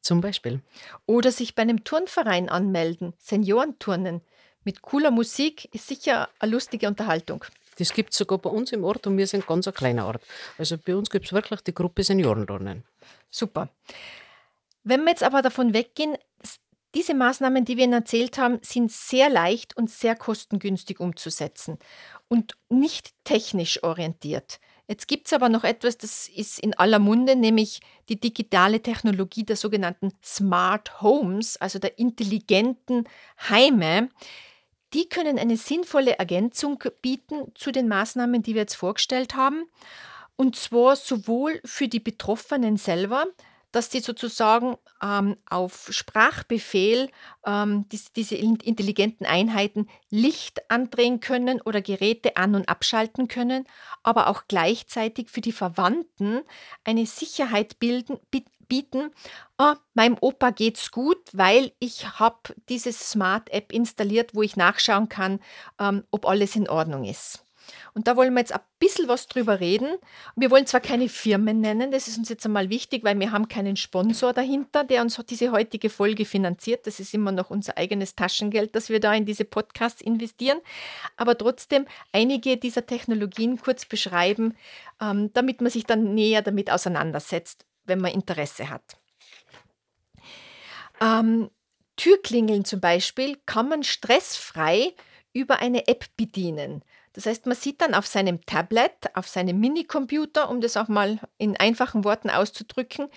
Zum 0.00 0.20
Beispiel. 0.20 0.60
Oder 1.06 1.30
sich 1.30 1.54
bei 1.54 1.62
einem 1.62 1.84
Turnverein 1.84 2.48
anmelden, 2.48 3.12
Seniorenturnen. 3.18 4.22
Mit 4.64 4.82
cooler 4.82 5.10
Musik 5.10 5.72
ist 5.74 5.88
sicher 5.88 6.28
eine 6.38 6.52
lustige 6.52 6.86
Unterhaltung. 6.86 7.44
Das 7.78 7.92
gibt 7.92 8.12
es 8.12 8.18
sogar 8.18 8.38
bei 8.38 8.50
uns 8.50 8.72
im 8.72 8.84
Ort 8.84 9.06
und 9.06 9.16
wir 9.16 9.26
sind 9.26 9.46
ganz 9.46 9.66
ein 9.66 9.74
kleiner 9.74 10.06
Ort. 10.06 10.22
Also 10.58 10.76
bei 10.76 10.94
uns 10.94 11.08
gibt 11.08 11.26
es 11.26 11.32
wirklich 11.32 11.60
die 11.62 11.74
Gruppe 11.74 12.02
Seniorenturnen. 12.02 12.84
Super. 13.30 13.70
Wenn 14.84 15.02
wir 15.04 15.10
jetzt 15.10 15.22
aber 15.22 15.40
davon 15.42 15.72
weggehen, 15.72 16.16
diese 16.94 17.14
Maßnahmen, 17.14 17.64
die 17.64 17.76
wir 17.76 17.84
Ihnen 17.84 17.92
erzählt 17.92 18.36
haben, 18.36 18.58
sind 18.62 18.90
sehr 18.90 19.30
leicht 19.30 19.76
und 19.76 19.90
sehr 19.90 20.16
kostengünstig 20.16 20.98
umzusetzen 20.98 21.78
und 22.28 22.56
nicht 22.68 23.12
technisch 23.24 23.82
orientiert. 23.82 24.60
Jetzt 24.90 25.06
gibt 25.06 25.28
es 25.28 25.32
aber 25.32 25.48
noch 25.48 25.62
etwas, 25.62 25.98
das 25.98 26.26
ist 26.26 26.58
in 26.58 26.76
aller 26.76 26.98
Munde, 26.98 27.36
nämlich 27.36 27.78
die 28.08 28.18
digitale 28.18 28.82
Technologie 28.82 29.44
der 29.44 29.54
sogenannten 29.54 30.10
Smart 30.20 31.00
Homes, 31.00 31.56
also 31.58 31.78
der 31.78 31.96
intelligenten 32.00 33.04
Heime. 33.48 34.08
Die 34.92 35.08
können 35.08 35.38
eine 35.38 35.56
sinnvolle 35.56 36.18
Ergänzung 36.18 36.82
bieten 37.02 37.52
zu 37.54 37.70
den 37.70 37.86
Maßnahmen, 37.86 38.42
die 38.42 38.54
wir 38.54 38.62
jetzt 38.62 38.74
vorgestellt 38.74 39.36
haben. 39.36 39.62
Und 40.34 40.56
zwar 40.56 40.96
sowohl 40.96 41.60
für 41.64 41.86
die 41.86 42.00
Betroffenen 42.00 42.76
selber, 42.76 43.26
dass 43.72 43.88
die 43.88 44.00
sozusagen 44.00 44.76
ähm, 45.02 45.36
auf 45.48 45.88
Sprachbefehl 45.90 47.10
ähm, 47.46 47.88
dies, 47.90 48.12
diese 48.12 48.34
in- 48.36 48.56
intelligenten 48.56 49.26
Einheiten 49.26 49.88
Licht 50.10 50.70
andrehen 50.70 51.20
können 51.20 51.60
oder 51.60 51.80
Geräte 51.82 52.36
an- 52.36 52.54
und 52.54 52.68
abschalten 52.68 53.28
können, 53.28 53.64
aber 54.02 54.28
auch 54.28 54.42
gleichzeitig 54.48 55.30
für 55.30 55.40
die 55.40 55.52
Verwandten 55.52 56.42
eine 56.84 57.06
Sicherheit 57.06 57.78
bilden, 57.78 58.18
bi- 58.30 58.44
bieten. 58.68 59.10
Ah, 59.58 59.76
meinem 59.94 60.16
Opa 60.20 60.50
geht's 60.50 60.90
gut, 60.90 61.18
weil 61.32 61.72
ich 61.80 62.18
habe 62.18 62.54
diese 62.68 62.92
Smart 62.92 63.50
App 63.50 63.72
installiert, 63.72 64.34
wo 64.34 64.42
ich 64.42 64.56
nachschauen 64.56 65.08
kann, 65.08 65.40
ähm, 65.78 66.04
ob 66.10 66.26
alles 66.26 66.56
in 66.56 66.68
Ordnung 66.68 67.04
ist. 67.04 67.44
Und 67.94 68.06
da 68.06 68.16
wollen 68.16 68.32
wir 68.34 68.40
jetzt 68.40 68.52
ein 68.52 68.60
bisschen 68.78 69.08
was 69.08 69.26
drüber 69.26 69.60
reden. 69.60 69.96
Wir 70.36 70.50
wollen 70.50 70.66
zwar 70.66 70.80
keine 70.80 71.08
Firmen 71.08 71.60
nennen, 71.60 71.90
das 71.90 72.08
ist 72.08 72.18
uns 72.18 72.28
jetzt 72.28 72.46
einmal 72.46 72.70
wichtig, 72.70 73.04
weil 73.04 73.18
wir 73.18 73.32
haben 73.32 73.48
keinen 73.48 73.76
Sponsor 73.76 74.32
dahinter, 74.32 74.84
der 74.84 75.02
uns 75.02 75.20
diese 75.28 75.52
heutige 75.52 75.90
Folge 75.90 76.24
finanziert. 76.24 76.86
Das 76.86 77.00
ist 77.00 77.14
immer 77.14 77.32
noch 77.32 77.50
unser 77.50 77.76
eigenes 77.76 78.14
Taschengeld, 78.14 78.74
das 78.74 78.88
wir 78.88 79.00
da 79.00 79.12
in 79.14 79.26
diese 79.26 79.44
Podcasts 79.44 80.00
investieren. 80.00 80.58
Aber 81.16 81.36
trotzdem 81.36 81.86
einige 82.12 82.56
dieser 82.56 82.86
Technologien 82.86 83.58
kurz 83.58 83.84
beschreiben, 83.84 84.56
ähm, 85.00 85.32
damit 85.32 85.60
man 85.60 85.70
sich 85.70 85.84
dann 85.84 86.14
näher 86.14 86.42
damit 86.42 86.70
auseinandersetzt, 86.70 87.66
wenn 87.84 88.00
man 88.00 88.12
Interesse 88.12 88.70
hat. 88.70 88.96
Ähm, 91.00 91.50
Türklingeln 91.96 92.64
zum 92.64 92.80
Beispiel 92.80 93.38
kann 93.46 93.68
man 93.68 93.82
stressfrei 93.82 94.94
über 95.32 95.58
eine 95.58 95.86
App 95.88 96.06
bedienen. 96.16 96.82
Das 97.12 97.26
heißt, 97.26 97.46
man 97.46 97.56
sieht 97.56 97.80
dann 97.80 97.94
auf 97.94 98.06
seinem 98.06 98.44
Tablet, 98.46 98.92
auf 99.14 99.26
seinem 99.28 99.58
Minicomputer, 99.58 100.48
um 100.48 100.60
das 100.60 100.76
auch 100.76 100.88
mal 100.88 101.18
in 101.38 101.56
einfachen 101.56 102.04
Worten 102.04 102.30
auszudrücken, 102.30 103.08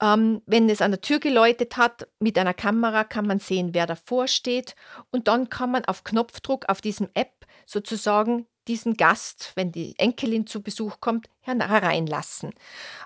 ähm, 0.00 0.42
wenn 0.46 0.68
es 0.68 0.82
an 0.82 0.90
der 0.90 1.00
Tür 1.00 1.18
geläutet 1.18 1.76
hat, 1.76 2.08
mit 2.18 2.38
einer 2.38 2.54
Kamera 2.54 3.04
kann 3.04 3.26
man 3.26 3.38
sehen, 3.38 3.74
wer 3.74 3.86
davor 3.86 4.28
steht. 4.28 4.74
Und 5.10 5.28
dann 5.28 5.48
kann 5.48 5.70
man 5.70 5.84
auf 5.84 6.04
Knopfdruck 6.04 6.68
auf 6.68 6.80
diesem 6.80 7.08
App 7.14 7.46
sozusagen 7.66 8.46
diesen 8.66 8.96
Gast, 8.96 9.52
wenn 9.56 9.72
die 9.72 9.94
Enkelin 9.98 10.46
zu 10.46 10.62
Besuch 10.62 11.00
kommt, 11.00 11.28
her- 11.40 11.68
hereinlassen. 11.68 12.54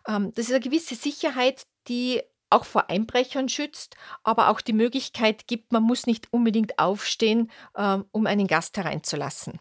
Ähm, 0.06 0.32
das 0.34 0.46
ist 0.46 0.52
eine 0.52 0.60
gewisse 0.60 0.94
Sicherheit, 0.94 1.66
die 1.88 2.22
auch 2.50 2.64
vor 2.64 2.88
Einbrechern 2.88 3.48
schützt, 3.48 3.96
aber 4.22 4.48
auch 4.48 4.60
die 4.60 4.72
Möglichkeit 4.72 5.46
gibt, 5.46 5.72
man 5.72 5.82
muss 5.82 6.06
nicht 6.06 6.32
unbedingt 6.32 6.78
aufstehen, 6.78 7.50
ähm, 7.76 8.06
um 8.10 8.26
einen 8.26 8.46
Gast 8.46 8.76
hereinzulassen. 8.76 9.58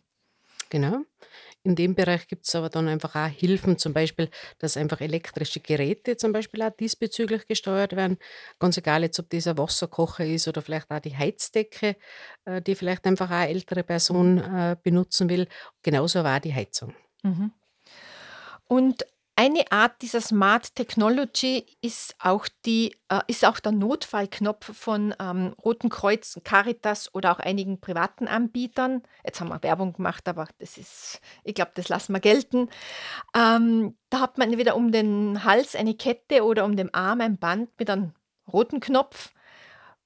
Genau. 0.70 1.04
In 1.64 1.76
dem 1.76 1.96
Bereich 1.96 2.28
gibt 2.28 2.46
es 2.46 2.56
aber 2.56 2.70
dann 2.70 2.88
einfach 2.88 3.16
auch 3.16 3.28
Hilfen, 3.28 3.78
zum 3.78 3.94
Beispiel, 3.94 4.30
dass 4.60 4.78
einfach 4.78 5.02
elektrische 5.02 5.60
Geräte 5.60 6.16
zum 6.16 6.32
Beispiel 6.32 6.62
auch 6.62 6.72
diesbezüglich 6.72 7.46
gesteuert 7.46 7.96
werden. 7.96 8.18
Ganz 8.60 8.78
egal 8.78 9.04
jetzt, 9.04 9.20
ob 9.20 9.34
ein 9.34 9.58
Wasserkocher 9.58 10.26
ist 10.26 10.48
oder 10.48 10.62
vielleicht 10.62 10.90
auch 10.90 11.00
die 11.00 11.18
Heizdecke, 11.18 11.98
äh, 12.46 12.62
die 12.62 12.76
vielleicht 12.76 13.06
einfach 13.06 13.30
auch 13.30 13.36
eine 13.36 13.50
ältere 13.50 13.84
Person 13.84 14.38
äh, 14.38 14.78
benutzen 14.82 15.30
will. 15.30 15.48
Genauso 15.84 16.20
auch 16.22 16.40
die 16.40 16.54
Heizung. 16.54 16.94
Mhm. 17.24 17.52
Und 18.66 19.06
eine 19.38 19.72
Art 19.72 20.02
dieser 20.02 20.20
Smart 20.20 20.74
Technology 20.74 21.64
ist 21.82 22.16
auch, 22.18 22.48
die, 22.66 22.96
äh, 23.08 23.22
ist 23.28 23.46
auch 23.46 23.60
der 23.60 23.72
Notfallknopf 23.72 24.76
von 24.76 25.14
ähm, 25.20 25.54
Roten 25.64 25.90
Kreuz, 25.90 26.40
Caritas 26.44 27.14
oder 27.14 27.32
auch 27.32 27.40
einigen 27.40 27.80
privaten 27.80 28.28
Anbietern. 28.28 29.04
Jetzt 29.24 29.40
haben 29.40 29.50
wir 29.50 29.62
Werbung 29.62 29.94
gemacht, 29.94 30.28
aber 30.28 30.48
das 30.58 30.80
ist, 30.80 31.22
ich 31.44 31.54
glaube, 31.54 31.72
das 31.76 31.88
lassen 31.88 32.14
wir 32.14 32.20
gelten. 32.20 32.70
Ähm, 33.36 33.96
da 34.10 34.22
hat 34.22 34.40
man 34.40 34.50
entweder 34.50 34.76
um 34.76 34.92
den 34.92 35.44
Hals 35.44 35.76
eine 35.76 35.94
Kette 35.94 36.44
oder 36.44 36.66
um 36.66 36.76
den 36.76 36.92
Arm 36.96 37.22
ein 37.22 37.38
Band 37.38 37.70
mit 37.78 37.92
einem 37.92 38.14
roten 38.52 38.80
Knopf. 38.80 39.34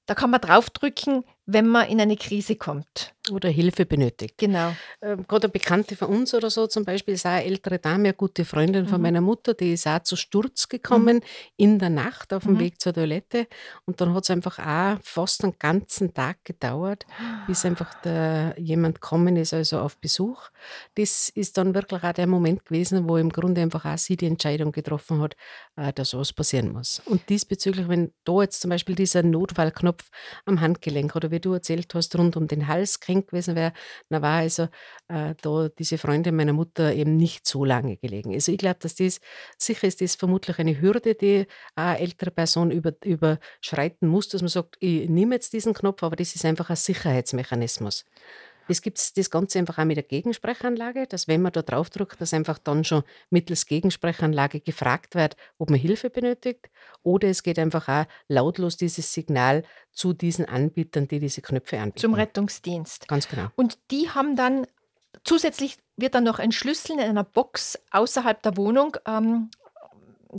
Da 0.04 0.14
kann 0.14 0.30
man 0.30 0.42
draufdrücken, 0.42 1.24
wenn 1.46 1.68
man 1.68 1.88
in 1.88 2.02
eine 2.02 2.16
Krise 2.16 2.56
kommt. 2.56 3.14
Oder 3.32 3.48
Hilfe 3.48 3.86
benötigt. 3.86 4.36
Genau. 4.38 4.76
Ähm, 5.00 5.24
Gerade 5.26 5.44
eine 5.46 5.52
Bekannte 5.52 5.96
von 5.96 6.08
uns 6.08 6.34
oder 6.34 6.50
so 6.50 6.66
zum 6.66 6.84
Beispiel 6.84 7.14
ist 7.14 7.26
auch 7.26 7.30
eine 7.30 7.44
ältere 7.44 7.78
Dame, 7.78 8.08
eine 8.08 8.14
gute 8.14 8.44
Freundin 8.44 8.86
von 8.86 8.98
Mhm. 8.98 9.02
meiner 9.02 9.20
Mutter, 9.20 9.54
die 9.54 9.72
ist 9.72 9.86
auch 9.86 10.02
zu 10.02 10.16
Sturz 10.16 10.68
gekommen 10.68 11.20
in 11.56 11.78
der 11.78 11.90
Nacht 11.90 12.32
auf 12.32 12.44
dem 12.44 12.54
Mhm. 12.54 12.60
Weg 12.60 12.80
zur 12.80 12.92
Toilette. 12.92 13.46
Und 13.86 14.00
dann 14.00 14.14
hat 14.14 14.24
es 14.24 14.30
einfach 14.30 14.58
auch 14.58 14.98
fast 15.02 15.44
einen 15.44 15.54
ganzen 15.58 16.12
Tag 16.14 16.44
gedauert, 16.44 17.06
bis 17.46 17.64
einfach 17.64 17.94
der, 18.04 18.54
jemand 18.58 19.00
gekommen 19.00 19.36
ist, 19.36 19.54
also 19.54 19.78
auf 19.80 19.96
Besuch. 19.98 20.50
Das 20.96 21.28
ist 21.30 21.56
dann 21.58 21.74
wirklich 21.74 22.02
auch 22.02 22.12
der 22.12 22.26
Moment 22.26 22.64
gewesen, 22.66 23.08
wo 23.08 23.16
im 23.16 23.30
Grunde 23.30 23.60
einfach 23.62 23.84
auch 23.84 23.98
sie 23.98 24.16
die 24.16 24.26
Entscheidung 24.26 24.72
getroffen 24.72 25.20
hat, 25.20 25.36
äh, 25.76 25.92
dass 25.92 26.14
was 26.14 26.32
passieren 26.32 26.72
muss. 26.72 27.00
Und 27.04 27.28
diesbezüglich, 27.28 27.88
wenn 27.88 28.12
da 28.24 28.42
jetzt 28.42 28.60
zum 28.60 28.68
Beispiel 28.70 28.94
dieser 28.94 29.22
Notfallknopf 29.22 30.08
am 30.44 30.60
Handgelenk 30.60 31.16
oder 31.16 31.30
wie 31.30 31.40
du 31.40 31.52
erzählt 31.54 31.94
hast, 31.94 32.16
rund 32.16 32.36
um 32.36 32.46
den 32.48 32.66
Hals 32.68 33.00
gehängt 33.00 33.21
interessant 33.22 33.28
gewesen 33.28 33.56
wäre, 33.56 33.72
dann 34.08 34.22
war 34.22 34.38
also 34.38 34.68
äh, 35.08 35.34
da 35.40 35.68
diese 35.68 35.98
Freundin 35.98 36.36
meiner 36.36 36.52
Mutter 36.52 36.92
eben 36.92 37.16
nicht 37.16 37.46
so 37.46 37.64
lange 37.64 37.96
gelegen. 37.96 38.34
Also 38.34 38.52
ich 38.52 38.58
glaube, 38.58 38.78
dass 38.80 38.94
das, 38.94 39.20
sicher 39.58 39.86
ist 39.86 40.00
das 40.00 40.14
vermutlich 40.16 40.58
eine 40.58 40.80
Hürde, 40.80 41.14
die 41.14 41.46
eine 41.74 41.98
ältere 41.98 42.30
Person 42.30 42.70
über, 42.70 42.92
überschreiten 43.04 44.08
muss, 44.08 44.28
dass 44.28 44.42
man 44.42 44.48
sagt, 44.48 44.76
ich 44.80 45.08
nehme 45.08 45.34
jetzt 45.34 45.52
diesen 45.52 45.74
Knopf, 45.74 46.02
aber 46.02 46.16
das 46.16 46.34
ist 46.34 46.44
einfach 46.44 46.70
ein 46.70 46.76
Sicherheitsmechanismus. 46.76 48.04
Es 48.68 48.82
gibt 48.82 49.16
das 49.16 49.30
Ganze 49.30 49.58
einfach 49.58 49.78
auch 49.78 49.84
mit 49.84 49.96
der 49.96 50.04
Gegensprechanlage, 50.04 51.06
dass 51.06 51.28
wenn 51.28 51.42
man 51.42 51.52
da 51.52 51.62
draufdrückt, 51.62 52.20
dass 52.20 52.34
einfach 52.34 52.58
dann 52.58 52.84
schon 52.84 53.02
mittels 53.30 53.66
Gegensprechanlage 53.66 54.60
gefragt 54.60 55.14
wird, 55.14 55.36
ob 55.58 55.70
man 55.70 55.78
Hilfe 55.78 56.10
benötigt. 56.10 56.70
Oder 57.02 57.28
es 57.28 57.42
geht 57.42 57.58
einfach 57.58 57.88
auch 57.88 58.04
lautlos 58.28 58.76
dieses 58.76 59.12
Signal 59.12 59.64
zu 59.90 60.12
diesen 60.12 60.46
Anbietern, 60.46 61.08
die 61.08 61.18
diese 61.18 61.42
Knöpfe 61.42 61.78
anbieten. 61.78 61.98
Zum 61.98 62.14
Rettungsdienst. 62.14 63.08
Ganz 63.08 63.28
genau. 63.28 63.48
Und 63.56 63.78
die 63.90 64.10
haben 64.10 64.36
dann 64.36 64.66
zusätzlich 65.24 65.78
wird 65.96 66.14
dann 66.14 66.24
noch 66.24 66.38
ein 66.38 66.52
Schlüssel 66.52 66.92
in 66.92 67.00
einer 67.00 67.24
Box 67.24 67.78
außerhalb 67.90 68.42
der 68.42 68.56
Wohnung 68.56 68.96
ähm, 69.06 69.50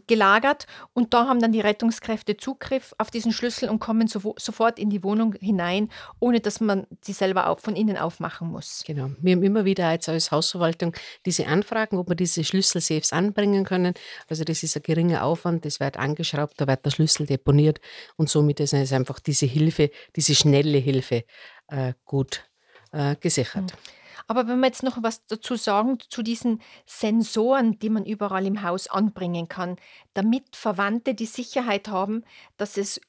gelagert 0.08 0.66
und 0.94 1.14
da 1.14 1.28
haben 1.28 1.40
dann 1.40 1.52
die 1.52 1.62
Rettungskräfte 1.62 2.38
Zugriff 2.38 2.94
auf 2.98 3.12
diesen 3.12 3.32
Schlüssel 3.32 3.70
und 3.70 3.80
kommen 3.80 4.08
so, 4.08 4.36
sofort 4.38 4.80
in 4.80 4.90
die 4.90 5.04
Wohnung 5.04 5.36
hinein, 5.40 5.90
ohne 6.20 6.40
dass 6.40 6.60
man 6.60 6.88
sie 7.02 7.14
selber 7.14 7.48
auch 7.48 7.60
von 7.60 7.76
innen 7.76 7.98
aufmachen 7.98 8.50
muss. 8.50 8.84
Genau. 8.86 9.12
Wir 9.20 9.36
haben 9.36 9.44
immer 9.44 9.66
wieder 9.66 9.92
jetzt 9.92 10.10
als 10.10 10.32
Hausverwaltung 10.32 10.96
diese 11.26 11.48
Anfragen, 11.48 11.98
ob 11.98 12.10
wir 12.10 12.16
diese 12.16 12.44
Schlüsselsafes 12.44 13.14
anbringen 13.14 13.66
können. 13.66 13.94
Also 14.28 14.44
das 14.44 14.64
ist 14.64 14.76
ein 14.76 14.84
geringer 14.84 15.24
Aufwand, 15.24 15.66
das 15.66 15.80
wird 15.80 15.98
angeschraubt, 15.98 16.60
da 16.60 16.68
wird 16.68 16.86
der 16.86 16.92
Schlüssel 16.92 17.26
deponiert 17.26 17.80
und 18.16 18.30
somit 18.30 18.60
ist 18.60 18.74
es 18.74 18.94
einfach 18.94 19.20
diese 19.20 19.46
Hilfe, 19.46 19.92
diese 20.16 20.36
schnelle 20.36 20.78
Hilfe 20.78 21.24
äh, 21.68 21.94
gut 22.06 22.44
äh, 22.92 23.16
gesichert. 23.16 23.64
Mhm. 23.64 24.03
Aber 24.28 24.48
wenn 24.48 24.60
wir 24.60 24.68
jetzt 24.68 24.84
noch 24.84 25.02
was 25.02 25.26
dazu 25.28 25.56
sagen 25.56 25.98
zu 26.10 26.24
diesen 26.24 26.62
Sensoren, 26.86 27.80
die 27.80 27.90
man 27.90 28.06
überall 28.06 28.46
im 28.46 28.64
Haus 28.64 28.88
anbringen 28.88 29.48
kann, 29.48 29.76
damit 30.14 30.56
Verwandte 30.56 31.14
die 31.14 31.26
Sicherheit 31.26 31.88
haben, 31.88 32.24
dass 32.58 32.78
es 32.78 33.02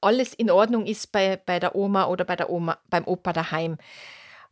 alles 0.00 0.34
in 0.34 0.50
Ordnung 0.50 0.86
ist 0.86 1.12
bei, 1.12 1.36
bei 1.36 1.58
der 1.58 1.74
Oma 1.74 2.06
oder 2.06 2.24
bei 2.24 2.36
der 2.36 2.50
Oma, 2.50 2.78
beim 2.88 3.06
Opa 3.06 3.32
daheim. 3.32 3.78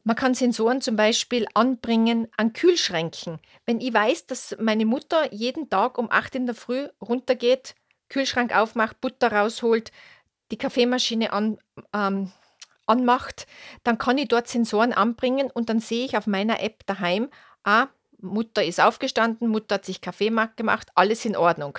Man 0.04 0.16
kann 0.16 0.34
Sensoren 0.34 0.80
zum 0.80 0.96
Beispiel 0.96 1.46
anbringen 1.54 2.26
an 2.36 2.52
Kühlschränken. 2.52 3.38
Wenn 3.66 3.80
ich 3.80 3.94
weiß, 3.94 4.26
dass 4.26 4.56
meine 4.58 4.84
Mutter 4.84 5.32
jeden 5.32 5.70
Tag 5.70 5.96
um 5.96 6.10
8 6.10 6.34
in 6.34 6.46
der 6.46 6.56
Früh 6.56 6.88
runtergeht, 7.00 7.76
Kühlschrank 8.08 8.54
aufmacht, 8.54 9.00
Butter 9.00 9.30
rausholt, 9.30 9.92
die 10.50 10.58
Kaffeemaschine 10.58 11.32
an, 11.32 11.58
ähm, 11.94 12.32
anmacht, 12.92 13.46
dann 13.82 13.98
kann 13.98 14.18
ich 14.18 14.28
dort 14.28 14.48
Sensoren 14.48 14.92
anbringen 14.92 15.50
und 15.50 15.68
dann 15.68 15.80
sehe 15.80 16.04
ich 16.04 16.16
auf 16.16 16.26
meiner 16.26 16.60
App 16.60 16.84
daheim, 16.86 17.30
ah, 17.64 17.88
Mutter 18.18 18.64
ist 18.64 18.80
aufgestanden, 18.80 19.48
Mutter 19.48 19.76
hat 19.76 19.84
sich 19.84 20.00
Kaffee 20.00 20.30
gemacht, 20.56 20.88
alles 20.94 21.24
in 21.24 21.36
Ordnung. 21.36 21.78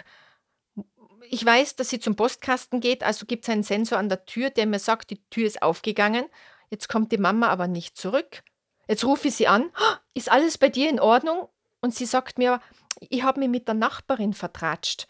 Ich 1.29 1.45
weiß, 1.45 1.77
dass 1.77 1.89
sie 1.89 1.99
zum 1.99 2.15
Postkasten 2.15 2.81
geht, 2.81 3.03
also 3.03 3.25
gibt 3.25 3.43
es 3.43 3.49
einen 3.49 3.63
Sensor 3.63 3.97
an 3.97 4.09
der 4.09 4.25
Tür, 4.25 4.49
der 4.49 4.65
mir 4.65 4.79
sagt, 4.79 5.09
die 5.09 5.21
Tür 5.29 5.47
ist 5.47 5.61
aufgegangen. 5.61 6.25
Jetzt 6.69 6.89
kommt 6.89 7.11
die 7.11 7.17
Mama 7.17 7.47
aber 7.47 7.67
nicht 7.67 7.97
zurück. 7.97 8.43
Jetzt 8.87 9.05
rufe 9.05 9.29
ich 9.29 9.35
sie 9.35 9.47
an, 9.47 9.71
ist 10.13 10.29
alles 10.29 10.57
bei 10.57 10.69
dir 10.69 10.89
in 10.89 10.99
Ordnung? 10.99 11.47
Und 11.79 11.95
sie 11.95 12.05
sagt 12.05 12.37
mir, 12.37 12.61
ich 12.99 13.23
habe 13.23 13.39
mich 13.39 13.49
mit 13.49 13.67
der 13.67 13.75
Nachbarin 13.75 14.33
vertratscht. 14.33 15.07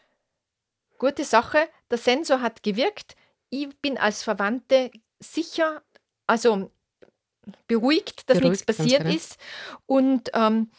Gute 0.97 1.23
Sache, 1.23 1.67
der 1.91 1.97
Sensor 1.97 2.41
hat 2.41 2.63
gewirkt. 2.63 3.15
Ich 3.49 3.69
bin 3.81 3.97
als 3.97 4.23
Verwandte 4.23 4.91
sicher, 5.19 5.83
also 6.27 6.71
beruhigt, 7.67 8.29
dass 8.29 8.39
beruhigt, 8.39 8.65
nichts 8.65 8.65
passiert 8.65 9.03
genau. 9.03 9.15
ist. 9.15 9.37
Und 9.85 10.29
ähm, 10.33 10.69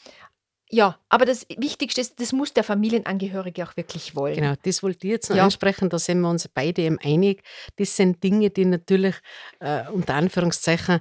ja, 0.70 0.98
aber 1.08 1.24
das 1.24 1.46
Wichtigste 1.56 2.00
ist, 2.00 2.18
das 2.20 2.32
muss 2.32 2.52
der 2.52 2.64
Familienangehörige 2.64 3.64
auch 3.64 3.76
wirklich 3.76 4.16
wollen. 4.16 4.34
Genau, 4.34 4.54
das 4.62 4.82
wollte 4.82 5.06
ich 5.06 5.12
jetzt 5.12 5.30
noch 5.30 5.36
ja. 5.36 5.44
ansprechen, 5.44 5.88
da 5.88 5.98
sind 5.98 6.20
wir 6.20 6.28
uns 6.28 6.48
beide 6.48 6.82
eben 6.82 6.98
einig. 6.98 7.42
Das 7.76 7.94
sind 7.94 8.22
Dinge, 8.24 8.50
die 8.50 8.64
natürlich 8.64 9.14
äh, 9.60 9.88
unter 9.90 10.14
Anführungszeichen 10.14 11.00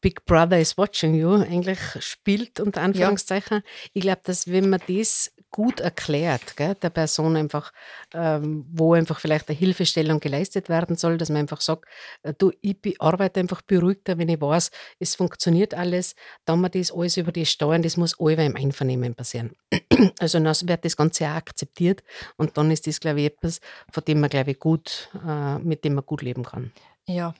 Big 0.00 0.24
Brother 0.26 0.60
is 0.60 0.76
watching 0.76 1.14
you 1.14 1.32
eigentlich 1.34 1.78
spielt, 2.00 2.60
unter 2.60 2.82
Anführungszeichen. 2.82 3.58
Ja. 3.58 3.90
Ich 3.94 4.02
glaube, 4.02 4.20
dass 4.24 4.50
wenn 4.50 4.68
man 4.68 4.80
das 4.86 5.32
gut 5.54 5.78
erklärt, 5.78 6.56
gell, 6.56 6.74
der 6.74 6.90
Person 6.90 7.36
einfach, 7.36 7.72
ähm, 8.12 8.66
wo 8.72 8.94
einfach 8.94 9.20
vielleicht 9.20 9.48
eine 9.48 9.56
Hilfestellung 9.56 10.18
geleistet 10.18 10.68
werden 10.68 10.96
soll, 10.96 11.16
dass 11.16 11.28
man 11.28 11.42
einfach 11.42 11.60
sagt, 11.60 11.84
äh, 12.24 12.34
du, 12.36 12.50
ich 12.60 12.76
arbeite 12.98 13.38
einfach 13.38 13.62
beruhigter, 13.62 14.18
wenn 14.18 14.28
ich 14.28 14.40
weiß, 14.40 14.72
es 14.98 15.14
funktioniert 15.14 15.72
alles, 15.72 16.16
dann 16.44 16.60
man 16.60 16.72
das 16.72 16.90
alles 16.90 17.16
über 17.18 17.30
die 17.30 17.46
Steuern, 17.46 17.82
das 17.82 17.96
muss 17.96 18.18
alle 18.18 18.44
im 18.44 18.56
Einvernehmen 18.56 19.14
passieren. 19.14 19.52
also 20.18 20.40
dann 20.40 20.68
wird 20.68 20.84
das 20.84 20.96
Ganze 20.96 21.26
auch 21.26 21.36
akzeptiert 21.36 22.02
und 22.36 22.58
dann 22.58 22.72
ist 22.72 22.88
das, 22.88 22.98
glaube 22.98 23.20
ich, 23.20 23.26
etwas, 23.26 23.60
von 23.92 24.04
dem 24.04 24.18
man, 24.18 24.30
glaube 24.30 24.50
ich, 24.50 24.58
gut, 24.58 25.08
äh, 25.24 25.60
mit 25.60 25.84
dem 25.84 25.94
man 25.94 26.04
gut 26.04 26.22
leben 26.22 26.42
kann. 26.42 26.72
Ja, 27.06 27.32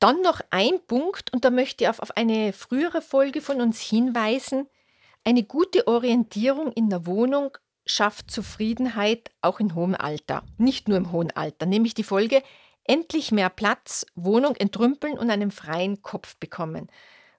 dann 0.00 0.20
noch 0.22 0.40
ein 0.50 0.80
Punkt, 0.84 1.32
und 1.32 1.44
da 1.44 1.50
möchte 1.50 1.84
ich 1.84 1.90
auf, 1.90 2.00
auf 2.00 2.16
eine 2.16 2.52
frühere 2.52 3.02
Folge 3.02 3.40
von 3.40 3.60
uns 3.60 3.80
hinweisen. 3.80 4.66
Eine 5.28 5.44
gute 5.44 5.86
Orientierung 5.86 6.72
in 6.72 6.88
der 6.88 7.04
Wohnung 7.04 7.50
schafft 7.84 8.30
Zufriedenheit 8.30 9.30
auch 9.42 9.60
in 9.60 9.74
hohem 9.74 9.94
Alter. 9.94 10.42
Nicht 10.56 10.88
nur 10.88 10.96
im 10.96 11.12
hohen 11.12 11.30
Alter, 11.32 11.66
nämlich 11.66 11.92
die 11.92 12.02
Folge 12.02 12.42
endlich 12.84 13.30
mehr 13.30 13.50
Platz, 13.50 14.06
Wohnung 14.14 14.56
entrümpeln 14.56 15.18
und 15.18 15.28
einen 15.28 15.50
freien 15.50 16.00
Kopf 16.00 16.36
bekommen. 16.36 16.88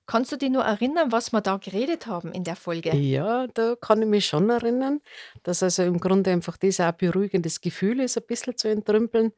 Kannst 0.06 0.32
du 0.32 0.38
dich 0.38 0.52
nur 0.52 0.63
erinnern, 0.63 1.12
was 1.12 1.34
wir 1.34 1.41
da 1.41 1.58
geredet 1.58 2.06
haben 2.06 2.32
in 2.32 2.43
der 2.43 2.56
Folge? 2.56 2.95
Ja, 2.95 3.47
da 3.47 3.75
kann 3.75 4.04
ich 4.04 4.08
mich 4.08 4.28
schon 4.28 4.52
erinnern, 4.52 5.02
dass 5.41 5.63
also 5.63 5.82
im 5.82 5.99
Grunde 5.99 6.30
einfach 6.32 6.58
das 6.58 6.80
auch 6.80 6.86
ein 6.86 6.97
beruhigendes 6.97 7.60
Gefühl 7.60 8.02
ist, 8.02 8.17
ein 8.17 8.23
bisschen 8.28 8.56
zu 8.56 8.67
entrümpeln. 8.67 9.34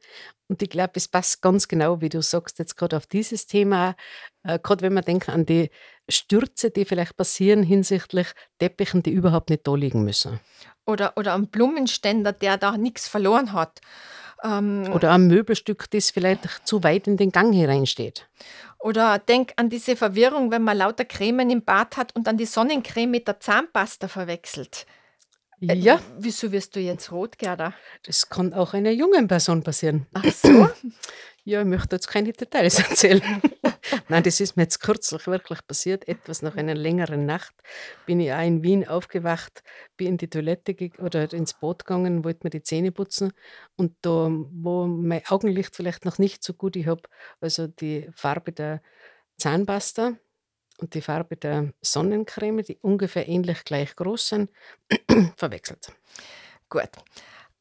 Und 0.48 0.62
ich 0.62 0.68
glaube, 0.68 0.92
es 0.96 1.08
passt 1.08 1.40
ganz 1.40 1.68
genau, 1.68 2.02
wie 2.02 2.10
du 2.10 2.20
sagst, 2.20 2.58
jetzt 2.58 2.76
gerade 2.76 2.98
auf 2.98 3.06
dieses 3.06 3.46
Thema, 3.46 3.96
äh, 4.44 4.58
gerade 4.62 4.82
wenn 4.82 4.92
man 4.92 5.04
denkt 5.04 5.30
an 5.30 5.46
die 5.46 5.70
Stürze, 6.08 6.70
die 6.70 6.84
vielleicht 6.84 7.16
passieren 7.16 7.62
hinsichtlich 7.62 8.28
Teppichen, 8.58 9.02
die 9.02 9.12
überhaupt 9.12 9.50
nicht 9.50 9.66
da 9.66 9.74
liegen 9.74 10.04
müssen. 10.04 10.40
Oder, 10.84 11.16
oder 11.16 11.32
am 11.32 11.46
Blumenständer, 11.48 12.32
der 12.32 12.58
da 12.58 12.76
nichts 12.76 13.08
verloren 13.08 13.52
hat. 13.52 13.80
Ähm, 14.42 14.90
Oder 14.92 15.12
ein 15.12 15.28
Möbelstück, 15.28 15.88
das 15.90 16.10
vielleicht 16.10 16.66
zu 16.66 16.82
weit 16.82 17.06
in 17.06 17.16
den 17.16 17.30
Gang 17.30 17.54
hereinsteht. 17.54 18.28
Oder 18.80 19.20
denk 19.20 19.52
an 19.56 19.70
diese 19.70 19.94
Verwirrung, 19.94 20.50
wenn 20.50 20.62
man 20.62 20.76
lauter 20.76 21.04
Cremen 21.04 21.48
im 21.50 21.62
Bad 21.62 21.96
hat 21.96 22.16
und 22.16 22.26
dann 22.26 22.36
die 22.36 22.46
Sonnencreme 22.46 23.10
mit 23.10 23.28
der 23.28 23.38
Zahnpasta 23.38 24.08
verwechselt. 24.08 24.86
Äh, 25.60 25.74
ja. 25.74 26.00
Wieso 26.18 26.50
wirst 26.50 26.74
du 26.74 26.80
jetzt 26.80 27.12
rot, 27.12 27.38
Gerda? 27.38 27.74
Das 28.04 28.28
kann 28.28 28.52
auch 28.52 28.74
einer 28.74 28.90
jungen 28.90 29.28
Person 29.28 29.62
passieren. 29.62 30.06
Ach 30.14 30.24
so? 30.24 30.68
Ja, 31.44 31.58
ich 31.62 31.66
möchte 31.66 31.96
jetzt 31.96 32.06
keine 32.06 32.32
Details 32.32 32.78
erzählen. 32.78 33.20
Nein, 34.08 34.22
das 34.22 34.40
ist 34.40 34.56
mir 34.56 34.64
jetzt 34.64 34.80
kürzlich 34.80 35.26
wirklich 35.26 35.66
passiert. 35.66 36.06
Etwas 36.08 36.42
nach 36.42 36.56
einer 36.56 36.74
längeren 36.74 37.26
Nacht 37.26 37.54
bin 38.06 38.20
ich 38.20 38.32
auch 38.32 38.44
in 38.44 38.62
Wien 38.62 38.86
aufgewacht, 38.86 39.62
bin 39.96 40.08
in 40.08 40.16
die 40.16 40.28
Toilette 40.28 40.74
oder 40.98 41.32
ins 41.32 41.54
Boot 41.54 41.84
gegangen, 41.84 42.24
wollte 42.24 42.40
mir 42.44 42.50
die 42.50 42.62
Zähne 42.62 42.92
putzen. 42.92 43.32
Und 43.76 43.96
da 44.02 44.28
war 44.30 44.86
mein 44.86 45.22
Augenlicht 45.28 45.76
vielleicht 45.76 46.04
noch 46.04 46.18
nicht 46.18 46.42
so 46.42 46.54
gut. 46.54 46.76
Ich 46.76 46.86
habe 46.86 47.02
also 47.40 47.66
die 47.66 48.08
Farbe 48.14 48.52
der 48.52 48.82
Zahnpasta 49.38 50.12
und 50.78 50.94
die 50.94 51.02
Farbe 51.02 51.36
der 51.36 51.72
Sonnencreme, 51.80 52.62
die 52.62 52.78
ungefähr 52.80 53.28
ähnlich 53.28 53.64
gleich 53.64 53.96
groß 53.96 54.28
sind, 54.28 54.50
verwechselt. 55.36 55.92
Gut. 56.68 56.90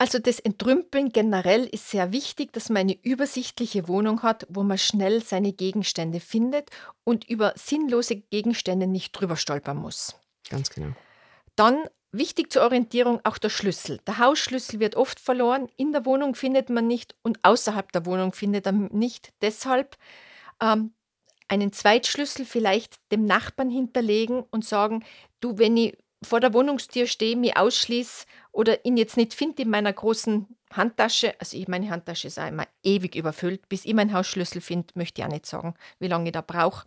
Also 0.02 0.18
das 0.18 0.40
Entrümpeln 0.40 1.10
generell 1.10 1.64
ist 1.68 1.92
sehr 1.92 2.12
wichtig, 2.12 2.54
dass 2.54 2.70
man 2.70 2.80
eine 2.80 2.98
übersichtliche 3.04 3.88
Wohnung 3.88 4.24
hat, 4.24 4.48
wo 4.50 4.64
man 4.64 4.80
schnell 4.80 5.22
seine 5.22 5.54
Gegenstände 5.54 6.20
findet 6.20 6.72
und 7.04 7.30
über 7.30 7.54
sinnlose 7.56 8.16
Gegenstände 8.16 8.88
nicht 8.88 9.12
drüber 9.12 9.36
stolpern 9.36 9.78
muss. 9.78 10.16
Ganz 10.50 10.72
genau. 10.72 10.96
Dann 11.56 11.84
wichtig 12.12 12.52
zur 12.52 12.64
Orientierung 12.64 13.20
auch 13.26 13.38
der 13.38 13.50
Schlüssel. 13.50 14.00
Der 14.08 14.18
Hausschlüssel 14.18 14.80
wird 14.80 14.96
oft 14.96 15.20
verloren, 15.20 15.70
in 15.78 15.92
der 15.92 16.04
Wohnung 16.04 16.34
findet 16.34 16.72
man 16.72 16.88
nicht 16.88 17.14
und 17.22 17.38
außerhalb 17.44 17.92
der 17.92 18.08
Wohnung 18.08 18.34
findet 18.34 18.66
man 18.66 18.90
nicht. 18.92 19.32
Deshalb 19.44 19.98
ähm, 20.64 20.96
einen 21.48 21.74
Zweitschlüssel 21.74 22.48
vielleicht 22.48 22.96
dem 23.12 23.26
Nachbarn 23.26 23.70
hinterlegen 23.70 24.42
und 24.50 24.66
sagen, 24.66 25.06
du, 25.42 25.60
wenn 25.60 25.78
ich 25.78 25.96
vor 26.24 26.40
der 26.40 26.54
Wohnungstür 26.54 27.08
stehe, 27.08 27.36
mich 27.36 27.58
ausschließe 27.58 28.26
oder 28.52 28.84
ihn 28.86 28.98
jetzt 28.98 29.18
nicht 29.18 29.34
finde 29.34 29.64
in 29.64 29.70
meiner 29.70 29.94
großen 29.94 30.48
Handtasche, 30.72 31.34
also 31.40 31.58
ich, 31.58 31.68
meine 31.68 31.90
Handtasche 31.90 32.28
ist 32.28 32.40
auch 32.40 32.48
immer 32.48 32.66
ewig 32.84 33.16
überfüllt, 33.16 33.68
bis 33.70 33.86
ich 33.86 33.94
meinen 33.94 34.14
Hausschlüssel 34.14 34.62
finde, 34.62 34.88
möchte 34.96 35.22
ich 35.22 35.28
auch 35.28 35.32
nicht 35.32 35.46
sagen, 35.46 35.74
wie 36.00 36.08
lange 36.08 36.26
ich 36.28 36.32
da 36.34 36.42
brauche. 36.42 36.86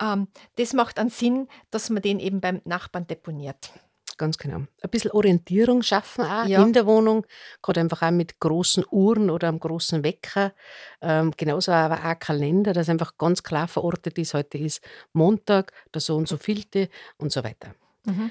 Ähm, 0.00 0.28
das 0.56 0.72
macht 0.72 0.98
einen 0.98 1.10
Sinn, 1.10 1.48
dass 1.70 1.90
man 1.90 2.02
den 2.02 2.18
eben 2.18 2.40
beim 2.40 2.60
Nachbarn 2.64 3.06
deponiert. 3.06 3.70
Ganz 4.18 4.38
genau. 4.38 4.58
Ein 4.58 4.90
bisschen 4.90 5.10
Orientierung 5.12 5.82
schaffen 5.82 6.24
auch 6.24 6.44
Ja. 6.46 6.62
in 6.62 6.72
der 6.72 6.86
Wohnung, 6.86 7.26
gerade 7.62 7.80
einfach 7.80 8.02
auch 8.02 8.10
mit 8.10 8.38
großen 8.40 8.84
Uhren 8.90 9.30
oder 9.30 9.48
einem 9.48 9.58
großen 9.58 10.04
Wecker. 10.04 10.52
Ähm, 11.00 11.32
genauso 11.36 11.72
aber 11.72 11.96
auch 11.96 12.04
ein 12.04 12.18
Kalender, 12.18 12.72
das 12.72 12.88
einfach 12.88 13.16
ganz 13.18 13.42
klar 13.42 13.68
verortet 13.68 14.18
ist. 14.18 14.34
Heute 14.34 14.58
ist 14.58 14.80
Montag, 15.12 15.72
der 15.94 16.00
so 16.00 16.16
und 16.16 16.28
so 16.28 16.36
vielte 16.36 16.88
und 17.18 17.32
so 17.32 17.42
weiter. 17.42 17.74
Mhm. 18.04 18.30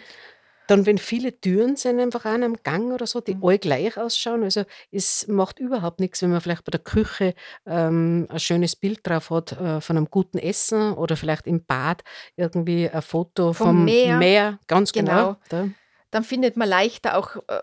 Dann, 0.71 0.85
wenn 0.85 0.97
viele 0.97 1.39
Türen 1.39 1.75
sind 1.75 1.99
einfach 1.99 2.23
an 2.25 2.43
einem 2.43 2.55
Gang 2.63 2.93
oder 2.93 3.05
so, 3.05 3.19
die 3.19 3.35
Mhm. 3.35 3.43
alle 3.45 3.59
gleich 3.59 3.97
ausschauen. 3.97 4.43
Also 4.43 4.63
es 4.89 5.27
macht 5.27 5.59
überhaupt 5.59 5.99
nichts, 5.99 6.21
wenn 6.21 6.31
man 6.31 6.39
vielleicht 6.39 6.63
bei 6.63 6.71
der 6.71 6.79
Küche 6.79 7.33
ähm, 7.65 8.25
ein 8.29 8.39
schönes 8.39 8.75
Bild 8.77 9.05
drauf 9.05 9.29
hat 9.31 9.51
äh, 9.53 9.81
von 9.81 9.97
einem 9.97 10.09
guten 10.09 10.37
Essen 10.37 10.93
oder 10.93 11.17
vielleicht 11.17 11.45
im 11.45 11.65
Bad 11.65 12.03
irgendwie 12.37 12.89
ein 12.89 13.01
Foto 13.01 13.51
Vom 13.53 13.67
vom, 13.67 13.85
Meer. 13.85 14.17
Meer. 14.17 14.59
Ganz 14.67 14.93
genau. 14.93 15.11
Genau. 15.11 15.37
Da, 15.49 15.67
Dann 16.11 16.23
findet 16.23 16.55
man 16.55 16.69
leichter 16.69 17.17
auch 17.17 17.35
äh, 17.47 17.61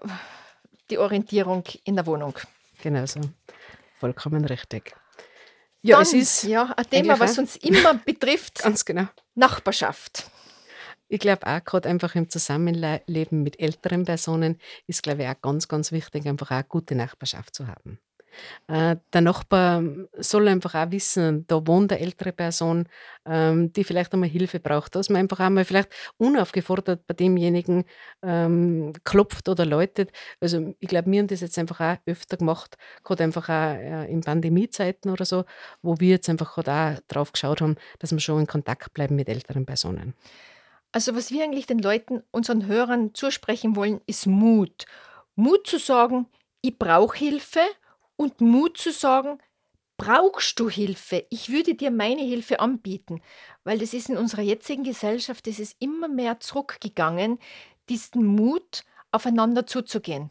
die 0.90 0.99
Orientierung 0.99 1.64
in 1.85 1.97
der 1.97 2.05
Wohnung. 2.07 2.35
genau 2.83 3.07
so. 3.07 3.21
Vollkommen 3.99 4.44
richtig. 4.44 4.94
Ja, 5.81 5.97
Dann, 5.97 6.03
es 6.03 6.12
ist 6.12 6.42
ja, 6.44 6.75
ein 6.77 6.90
Thema, 6.90 7.18
was 7.18 7.38
uns 7.38 7.57
immer 7.57 7.94
betrifft, 8.05 8.59
ganz 8.59 8.85
genau. 8.85 9.07
Nachbarschaft. 9.35 10.31
Ich 11.09 11.21
glaube 11.21 11.47
auch 11.47 11.64
gerade 11.64 11.88
einfach 11.88 12.14
im 12.14 12.29
Zusammenleben 12.29 13.42
mit 13.42 13.61
älteren 13.61 14.05
Personen 14.05 14.59
ist, 14.87 15.03
glaube 15.03 15.23
ich, 15.23 15.29
auch 15.29 15.40
ganz, 15.40 15.68
ganz 15.68 15.92
wichtig, 15.92 16.27
einfach 16.27 16.49
auch 16.49 16.57
eine 16.57 16.64
gute 16.64 16.94
Nachbarschaft 16.94 17.55
zu 17.55 17.66
haben. 17.66 17.99
Äh, 18.68 18.97
der 19.12 19.21
Nachbar 19.21 19.83
soll 20.18 20.49
einfach 20.49 20.75
auch 20.75 20.90
wissen, 20.90 21.47
da 21.47 21.66
wohnt 21.66 21.92
eine 21.92 22.01
ältere 22.01 22.33
Person, 22.33 22.88
ähm, 23.27 23.73
die 23.73 23.85
vielleicht 23.85 24.12
einmal 24.12 24.29
Hilfe 24.29 24.61
braucht, 24.61 24.94
dass 24.94 25.09
man 25.09 25.21
einfach 25.21 25.40
einmal 25.40 25.64
vielleicht 25.64 25.90
unaufgefordert 26.18 27.07
bei 27.07 27.14
demjenigen 27.14 27.85
ähm, 28.23 28.92
klopft 29.05 29.49
oder 29.49 29.64
läutet. 29.64 30.12
Also 30.40 30.75
ich 30.79 30.88
glaube, 30.88 31.11
wir 31.11 31.21
haben 31.21 31.29
das 31.29 31.40
jetzt 31.40 31.59
einfach 31.59 31.81
auch 31.81 31.97
öfter 32.07 32.37
gemacht, 32.37 32.77
gerade 33.05 33.25
einfach 33.25 33.49
auch 33.49 33.75
äh, 33.75 34.11
in 34.11 34.21
Pandemiezeiten 34.21 35.11
oder 35.11 35.25
so, 35.25 35.44
wo 35.83 35.99
wir 36.01 36.11
jetzt 36.11 36.29
einfach 36.29 36.55
gerade 36.55 36.73
auch 36.99 37.01
drauf 37.09 37.33
geschaut 37.33 37.61
haben, 37.61 37.77
dass 37.99 38.12
wir 38.12 38.21
schon 38.21 38.40
in 38.40 38.47
Kontakt 38.47 38.92
bleiben 38.94 39.16
mit 39.16 39.29
älteren 39.29 39.66
Personen. 39.66 40.14
Also 40.92 41.14
was 41.14 41.31
wir 41.31 41.44
eigentlich 41.44 41.66
den 41.66 41.79
Leuten, 41.79 42.22
unseren 42.31 42.66
Hörern 42.66 43.14
zusprechen 43.14 43.77
wollen, 43.77 44.01
ist 44.07 44.27
Mut. 44.27 44.87
Mut 45.37 45.66
zu 45.66 45.79
sagen, 45.79 46.27
ich 46.62 46.79
brauche 46.79 47.16
Hilfe 47.16 47.61
und 48.16 48.40
Mut 48.40 48.79
zu 48.79 48.92
sagen, 48.92 49.38
brauchst 49.96 50.59
du 50.59 50.70
Hilfe? 50.70 51.27
Ich 51.31 51.51
würde 51.51 51.74
dir 51.74 51.90
meine 51.90 52.22
Hilfe 52.22 52.61
anbieten, 52.61 53.20
weil 53.64 53.79
das 53.79 53.92
ist 53.92 54.09
in 54.09 54.16
unserer 54.16 54.42
jetzigen 54.42 54.85
Gesellschaft, 54.85 55.46
das 55.46 55.59
ist 55.59 55.77
immer 55.81 56.09
mehr 56.09 56.40
zurückgegangen, 56.40 57.38
diesen 57.88 58.24
Mut 58.24 58.83
aufeinander 59.12 59.66
zuzugehen. 59.66 60.31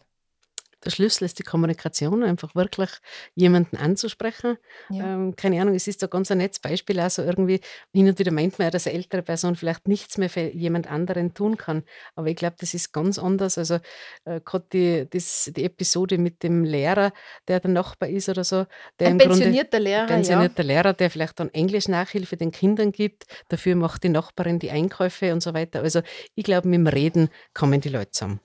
Der 0.85 0.91
Schlüssel 0.91 1.25
ist 1.25 1.39
die 1.39 1.43
Kommunikation, 1.43 2.23
einfach 2.23 2.53
wirklich 2.53 2.91
jemanden 3.33 3.77
anzusprechen. 3.77 4.57
Ja. 4.89 5.15
Ähm, 5.15 5.35
keine 5.35 5.59
Ahnung, 5.59 5.73
es 5.73 5.87
ist 5.87 6.03
da 6.03 6.07
ganz 6.07 6.29
ein 6.29 6.37
nettes 6.37 6.59
Beispiel. 6.59 6.99
Also 6.99 7.23
irgendwie, 7.23 7.61
hin 7.93 8.07
und 8.07 8.19
wieder 8.19 8.31
meint 8.31 8.59
man 8.59 8.67
ja, 8.67 8.71
dass 8.71 8.85
eine 8.85 8.95
ältere 8.95 9.23
Person 9.23 9.55
vielleicht 9.55 9.87
nichts 9.87 10.17
mehr 10.19 10.29
für 10.29 10.41
jemand 10.41 10.89
anderen 10.89 11.33
tun 11.33 11.57
kann. 11.57 11.83
Aber 12.15 12.27
ich 12.27 12.35
glaube, 12.35 12.57
das 12.59 12.73
ist 12.75 12.93
ganz 12.93 13.17
anders. 13.17 13.57
Also 13.57 13.79
äh, 14.25 14.39
gerade 14.45 14.65
die, 14.71 15.07
das- 15.09 15.51
die 15.55 15.63
Episode 15.63 16.17
mit 16.19 16.43
dem 16.43 16.63
Lehrer, 16.63 17.11
der 17.47 17.59
der 17.59 17.71
Nachbar 17.71 18.09
ist 18.09 18.29
oder 18.29 18.43
so, 18.43 18.65
der 18.99 19.07
Ein 19.07 19.13
im 19.13 19.17
Grunde 19.17 19.33
pensionierter 19.35 19.79
Lehrer, 19.79 20.01
ja. 20.01 20.05
pensionierter 20.05 20.63
Lehrer, 20.63 20.93
der 20.93 21.09
vielleicht 21.09 21.39
dann 21.39 21.49
Englisch-Nachhilfe 21.49 22.37
den 22.37 22.51
Kindern 22.51 22.91
gibt, 22.91 23.25
dafür 23.49 23.75
macht 23.75 24.03
die 24.03 24.09
Nachbarin 24.09 24.59
die 24.59 24.69
Einkäufe 24.71 25.33
und 25.33 25.41
so 25.41 25.53
weiter. 25.55 25.81
Also 25.81 26.01
ich 26.35 26.43
glaube, 26.43 26.67
mit 26.67 26.77
dem 26.77 26.87
Reden 26.87 27.29
kommen 27.55 27.81
die 27.81 27.89
Leute 27.89 28.11
zusammen. 28.11 28.39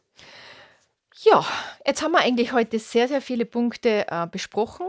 Ja, 1.24 1.46
jetzt 1.86 2.02
haben 2.02 2.12
wir 2.12 2.18
eigentlich 2.18 2.52
heute 2.52 2.80
sehr, 2.80 3.06
sehr 3.06 3.22
viele 3.22 3.46
Punkte 3.46 4.06
äh, 4.08 4.26
besprochen, 4.26 4.88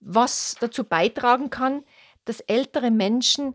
was 0.00 0.56
dazu 0.60 0.82
beitragen 0.82 1.50
kann, 1.50 1.84
dass 2.24 2.40
ältere 2.40 2.90
Menschen 2.90 3.54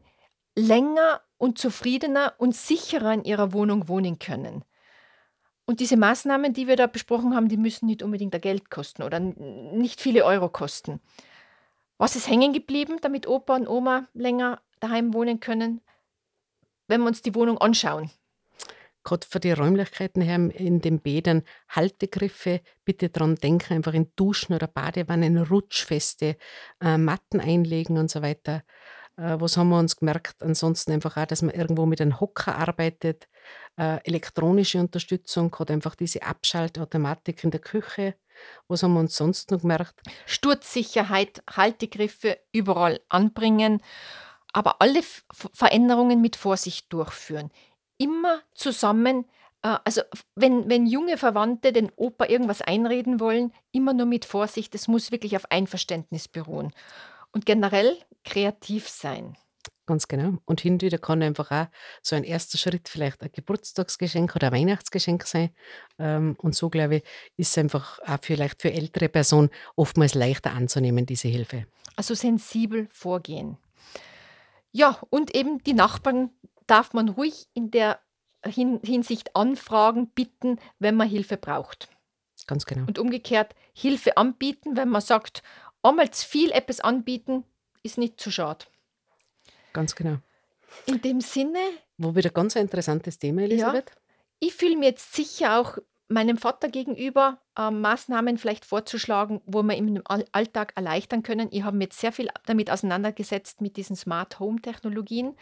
länger 0.56 1.22
und 1.40 1.58
zufriedener 1.58 2.36
und 2.38 2.56
sicherer 2.56 3.14
in 3.14 3.24
ihrer 3.24 3.52
Wohnung 3.52 3.88
wohnen 3.88 4.20
können. 4.20 4.64
Und 5.66 5.80
diese 5.80 5.98
Maßnahmen, 5.98 6.54
die 6.54 6.68
wir 6.68 6.76
da 6.76 6.86
besprochen 6.86 7.36
haben, 7.36 7.50
die 7.50 7.58
müssen 7.58 7.88
nicht 7.88 8.04
unbedingt 8.04 8.40
Geld 8.44 8.70
kosten 8.70 9.02
oder 9.02 9.20
nicht 9.20 10.00
viele 10.00 10.24
Euro 10.24 10.50
kosten. 10.50 11.02
Was 11.98 12.16
ist 12.16 12.30
hängen 12.30 12.54
geblieben, 12.54 12.98
damit 13.02 13.28
Opa 13.28 13.56
und 13.56 13.68
Oma 13.68 14.08
länger 14.14 14.62
daheim 14.80 15.16
wohnen 15.16 15.40
können? 15.40 15.82
Wenn 16.88 17.02
wir 17.02 17.08
uns 17.08 17.24
die 17.24 17.34
Wohnung 17.34 17.58
anschauen. 17.58 18.12
Gerade 19.04 19.28
für 19.28 19.40
die 19.40 19.52
Räumlichkeiten 19.52 20.22
her 20.22 20.36
in 20.36 20.82
den 20.82 21.00
Bädern 21.00 21.44
Haltegriffe, 21.70 22.62
bitte 22.86 23.10
dran 23.10 23.36
denken, 23.36 23.74
einfach 23.74 23.94
in 23.94 24.12
Duschen 24.16 24.54
oder 24.54 24.68
Badewannen 24.68 25.38
rutschfeste 25.38 26.38
äh, 26.82 26.98
Matten 26.98 27.40
einlegen 27.40 27.98
und 27.98 28.10
so 28.10 28.22
weiter. 28.22 28.64
Äh, 29.18 29.40
was 29.40 29.58
haben 29.58 29.70
wir 29.70 29.80
uns 29.80 29.96
gemerkt? 29.96 30.42
Ansonsten 30.42 30.92
einfach 30.92 31.18
auch, 31.18 31.26
dass 31.26 31.42
man 31.42 31.54
irgendwo 31.54 31.86
mit 31.86 32.02
einem 32.02 32.20
Hocker 32.20 32.56
arbeitet, 32.58 33.28
äh, 33.78 34.00
elektronische 34.04 34.80
Unterstützung, 34.80 35.52
gerade 35.52 35.74
einfach 35.74 35.96
diese 35.96 36.24
Abschaltautomatik 36.24 37.44
in 37.44 37.52
der 37.52 37.62
Küche. 37.62 38.16
Was 38.68 38.84
haben 38.84 38.94
wir 38.94 39.00
uns 39.00 39.16
sonst 39.16 39.52
noch 39.52 39.62
gemerkt? 39.62 40.02
Sturzsicherheit, 40.26 41.44
Haltegriffe 41.50 42.40
überall 42.52 43.00
anbringen, 43.10 43.82
aber 44.54 44.82
alle 44.82 45.02
Veränderungen 45.32 46.22
mit 46.22 46.36
Vorsicht 46.36 46.92
durchführen. 46.92 47.52
Immer 47.98 48.42
zusammen, 48.54 49.26
äh, 49.62 49.78
also 49.84 50.02
wenn, 50.36 50.70
wenn 50.70 50.86
junge 50.86 51.18
Verwandte 51.18 51.74
den 51.74 51.92
Opa 51.96 52.26
irgendwas 52.26 52.62
einreden 52.62 53.20
wollen, 53.20 53.52
immer 53.72 53.94
nur 53.94 54.06
mit 54.06 54.26
Vorsicht, 54.26 54.76
es 54.76 54.88
muss 54.88 55.12
wirklich 55.12 55.36
auf 55.36 55.52
Einverständnis 55.52 56.28
beruhen. 56.28 56.72
Und 57.32 57.46
generell 57.46 57.98
kreativ 58.24 58.88
sein. 58.88 59.36
Ganz 59.86 60.08
genau. 60.08 60.38
Und 60.46 60.62
hin 60.62 60.74
und 60.74 60.82
wieder 60.82 60.98
kann 60.98 61.22
einfach 61.22 61.52
auch 61.52 61.68
so 62.02 62.16
ein 62.16 62.24
erster 62.24 62.58
Schritt 62.58 62.88
vielleicht 62.88 63.22
ein 63.22 63.32
Geburtstagsgeschenk 63.34 64.34
oder 64.36 64.48
ein 64.48 64.54
Weihnachtsgeschenk 64.54 65.26
sein. 65.26 65.50
Ähm, 66.00 66.38
und 66.40 66.56
so, 66.56 66.70
glaube 66.70 66.98
ich, 66.98 67.04
ist 67.36 67.50
es 67.50 67.58
einfach 67.58 68.00
auch 68.00 68.18
vielleicht 68.22 68.62
für 68.62 68.72
ältere 68.72 69.10
Personen 69.10 69.50
oftmals 69.76 70.14
leichter 70.14 70.52
anzunehmen, 70.52 71.06
diese 71.06 71.28
Hilfe. 71.28 71.66
Also 71.98 72.14
sensibel 72.14 72.88
vorgehen. 72.92 73.58
Ja, 74.72 75.00
und 75.10 75.36
eben 75.36 75.62
die 75.64 75.74
Nachbarn 75.74 76.32
darf 76.68 76.94
man 76.94 77.10
ruhig 77.10 77.48
in 77.54 77.72
der 77.72 78.00
Hin 78.46 78.80
Hinsicht 78.84 79.36
anfragen, 79.36 80.10
bitten, 80.10 80.60
wenn 80.80 80.96
man 80.96 81.08
Hilfe 81.08 81.38
braucht. 81.38 81.90
Ganz 82.46 82.66
genau. 82.66 82.86
Und 82.88 83.00
umgekehrt 83.00 83.56
Hilfe 83.74 84.18
anbieten, 84.18 84.76
wenn 84.76 84.90
man 84.90 85.02
sagt, 85.02 85.44
einmal 85.82 86.12
zu 86.12 86.28
viel 86.28 86.52
etwas 86.52 86.82
anbieten, 86.82 87.46
ist 87.84 87.98
nicht 87.98 88.20
zu 88.20 88.32
schade. 88.32 88.66
Ganz 89.72 89.96
genau. 89.96 90.18
In 90.86 91.02
dem 91.02 91.22
Sinne, 91.22 91.60
Wo 91.98 92.16
wieder 92.16 92.30
ganz 92.32 92.58
ein 92.58 92.64
interessantes 92.64 93.18
Thema, 93.18 93.44
Elisabeth. 93.44 93.92
ich 94.40 94.54
fühle 94.54 94.78
mir 94.78 94.88
jetzt 94.90 95.14
sicher 95.14 95.60
auch 95.60 95.78
meinem 96.10 96.38
Vater 96.38 96.68
gegenüber 96.68 97.40
ähm, 97.58 97.82
Maßnahmen 97.82 98.38
vielleicht 98.38 98.66
vorzuschlagen, 98.66 99.42
wo 99.46 99.64
wir 99.64 99.76
ihm 99.76 99.88
im 99.88 100.02
All- 100.06 100.28
Alltag 100.32 100.74
erleichtern 100.76 101.24
können. 101.24 101.48
Ich 101.52 101.64
habe 101.64 101.78
mich 101.78 101.86
jetzt 101.86 102.00
sehr 102.00 102.12
viel 102.12 102.30
damit 102.46 102.70
auseinandergesetzt 102.70 103.62
mit 103.62 103.78
diesen 103.78 103.96
Smart 103.96 104.40
Home 104.40 104.62
Technologien 104.62 105.36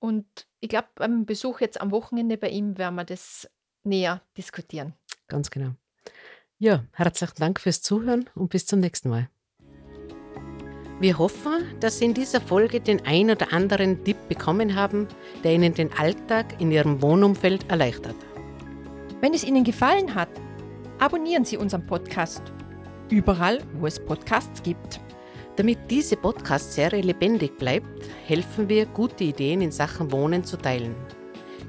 und 0.00 0.26
ich 0.60 0.68
glaube, 0.68 0.88
beim 0.96 1.26
Besuch 1.26 1.60
jetzt 1.60 1.80
am 1.80 1.90
Wochenende 1.92 2.36
bei 2.36 2.48
ihm 2.48 2.76
werden 2.78 2.96
wir 2.96 3.04
das 3.04 3.48
näher 3.84 4.22
diskutieren. 4.36 4.94
Ganz 5.28 5.50
genau. 5.50 5.74
Ja, 6.58 6.84
herzlichen 6.92 7.36
Dank 7.38 7.60
fürs 7.60 7.80
Zuhören 7.80 8.28
und 8.34 8.50
bis 8.50 8.66
zum 8.66 8.80
nächsten 8.80 9.08
Mal. 9.08 9.30
Wir 11.00 11.16
hoffen, 11.16 11.64
dass 11.80 11.98
Sie 11.98 12.04
in 12.04 12.12
dieser 12.12 12.42
Folge 12.42 12.80
den 12.80 13.06
ein 13.06 13.30
oder 13.30 13.54
anderen 13.54 14.04
Tipp 14.04 14.18
bekommen 14.28 14.74
haben, 14.74 15.08
der 15.42 15.54
Ihnen 15.54 15.72
den 15.72 15.90
Alltag 15.94 16.60
in 16.60 16.70
Ihrem 16.70 17.00
Wohnumfeld 17.00 17.70
erleichtert. 17.70 18.16
Wenn 19.22 19.32
es 19.32 19.44
Ihnen 19.44 19.64
gefallen 19.64 20.14
hat, 20.14 20.28
abonnieren 20.98 21.46
Sie 21.46 21.56
unseren 21.56 21.86
Podcast. 21.86 22.42
Überall, 23.08 23.62
wo 23.74 23.86
es 23.86 24.04
Podcasts 24.04 24.62
gibt. 24.62 25.00
Damit 25.60 25.90
diese 25.90 26.16
Podcast-Serie 26.16 27.02
lebendig 27.02 27.58
bleibt, 27.58 27.86
helfen 28.26 28.70
wir, 28.70 28.86
gute 28.86 29.24
Ideen 29.24 29.60
in 29.60 29.70
Sachen 29.70 30.10
Wohnen 30.10 30.42
zu 30.42 30.56
teilen. 30.56 30.94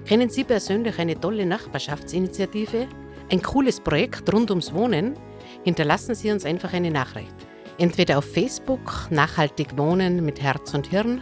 Kennen 0.06 0.30
Sie 0.30 0.45
persönlich 0.45 0.97
eine 0.97 1.19
tolle 1.19 1.45
Nachbarschaftsinitiative? 1.45 2.88
Ein 3.30 3.41
cooles 3.41 3.82
Projekt 3.82 4.34
rund 4.34 4.49
ums 4.49 4.73
Wohnen? 4.73 5.19
Hinterlassen 5.65 6.15
Sie 6.15 6.32
uns 6.32 6.45
einfach 6.45 6.71
eine 6.71 6.89
Nachricht. 6.89 7.36
Entweder 7.80 8.19
auf 8.19 8.32
Facebook 8.32 9.10
Nachhaltig 9.10 9.77
Wohnen 9.77 10.23
mit 10.23 10.41
Herz 10.41 10.73
und 10.73 10.88
Hirn 10.88 11.21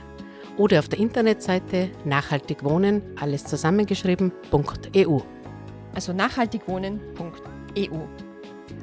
oder 0.56 0.78
auf 0.78 0.90
der 0.90 1.00
Internetseite 1.00 1.90
Nachhaltig 2.06 2.64
Wohnen, 2.64 3.02
alles 3.20 3.46
zusammengeschrieben.eu. 3.46 5.20
also 5.96 6.14
nachhaltigwohnen.eu. 6.14 8.29